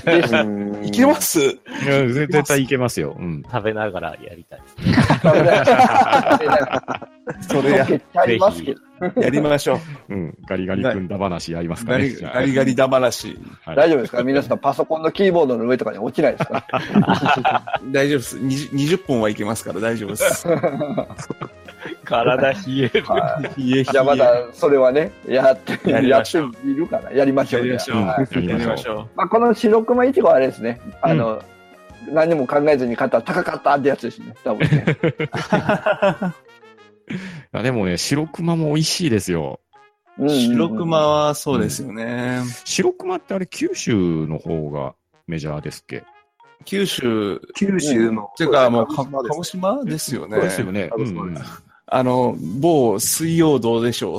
[0.84, 1.40] い いけます？
[1.40, 3.16] いや絶絶対いけますよ。
[3.18, 3.43] うん。
[3.51, 4.61] 食べながらやりたい。
[7.49, 8.81] それや溶けちゃいますけど。
[9.20, 9.75] やりましょ
[10.09, 10.14] う。
[10.14, 10.39] うん。
[10.47, 12.11] ガリガリ君だ話やりますかね。
[12.20, 13.39] ガリガリだ話。
[13.64, 14.23] はい大丈夫ですか？
[14.23, 16.64] 皆さんパソコンのキーボードの上とかに落ちないですか？
[17.93, 18.37] 大丈夫です。
[18.39, 20.47] 20, 20本はいけますから大丈夫です。
[22.05, 23.05] 体冷える。
[23.07, 27.11] はいいえじゃあまだそれはね、やって、やりやってましょうみるかな。
[27.12, 27.61] やりましょう。
[27.61, 27.99] やりましょう。
[27.99, 30.81] やりやりましょうまあ、この白熊いちごはあれですね。
[31.01, 31.43] あの、
[32.11, 34.35] 何も考えずに買ったら高かったってやつですね。
[34.45, 34.85] 多分ね。
[37.13, 37.19] い
[37.53, 39.61] やでもね、白熊も美味しいですよ。
[40.19, 42.43] うんうんうん白熊はそうですよね。
[42.67, 44.95] 白熊ってあれ九州の方が
[45.27, 46.05] メジャーですっけ？
[46.67, 48.25] 九州、九州の。
[48.25, 50.37] っていうかもうか鹿児島ですよね。
[50.37, 50.91] そうですよね。
[50.95, 51.35] うん
[51.95, 54.19] あの、某水曜どうでしょう。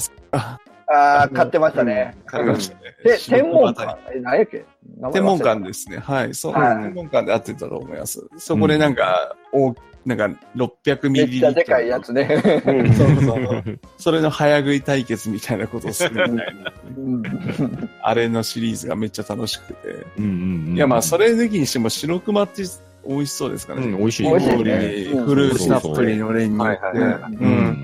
[0.88, 2.16] ああ、買ってましたね。
[2.26, 3.98] 買いましたねで、白天文館？
[4.14, 4.66] え、何やっけ？
[5.12, 5.98] 天文館ですね。
[5.98, 6.34] はい。
[6.34, 8.28] そう、はい天文館で合ってたと思います。
[8.38, 9.74] そこでなんか、お
[10.06, 12.28] なんか600ミめリっちゃでかいやつね。
[12.68, 13.80] うんそうそうそう。
[13.98, 16.74] それの早食い対決みたいなことをするみたいな。
[16.98, 19.90] うんあれのシリーズがめっちゃ楽しくて。
[20.18, 22.64] うんうんうんいや、まあ、それ抜きにしても白熊って
[23.08, 23.88] 美味しそうですからね。
[23.88, 24.28] うん、美味しい。
[24.28, 24.78] 美味しい料理ね
[25.14, 26.60] にフルーツたっぷりのレンに。
[26.60, 27.83] はいはいはいううんん。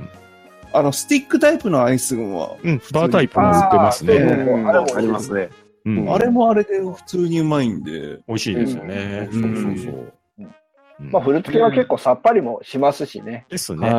[0.74, 4.20] あの、スティックタイプのアイスも、うん、バータイプも売ってますね。
[4.20, 5.49] ああれもありますね。
[5.86, 8.20] うんあれもあれで普通にうまいんで。
[8.28, 9.30] 美味しいですよね。
[9.32, 10.13] うんそうそうそう。
[10.99, 13.45] うんまあ、フルーツ系は結構さっぱりもしますしね。
[13.49, 13.89] ですね。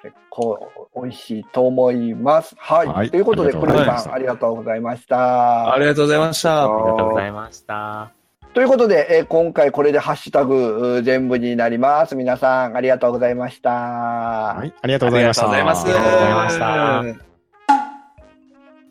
[0.00, 2.54] 結構美味しいと思います。
[2.58, 2.86] はい。
[2.86, 5.72] はいということで、ありくるみがとうございましたさん、ありがとうございました。
[5.74, 6.62] ありがとうございました。
[6.62, 8.23] ありがとうございました。
[8.54, 12.14] ということで、えー今回これでハッシュタグ全部になります。
[12.14, 13.70] 皆さん、ありがとうございました。
[13.70, 14.54] は。
[14.54, 15.50] はいありがとうございました。
[15.50, 15.96] ありがとうございます。
[15.96, 17.34] ありがとうございました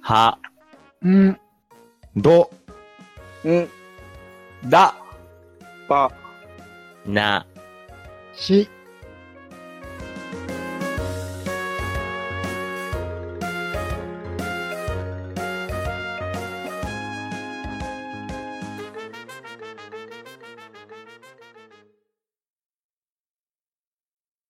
[0.01, 0.37] は、
[1.01, 1.39] うん。
[2.17, 2.51] ど、
[3.45, 3.69] うん。
[4.65, 4.95] だ、
[5.87, 6.11] パ、
[7.05, 7.45] な、
[8.35, 8.69] し、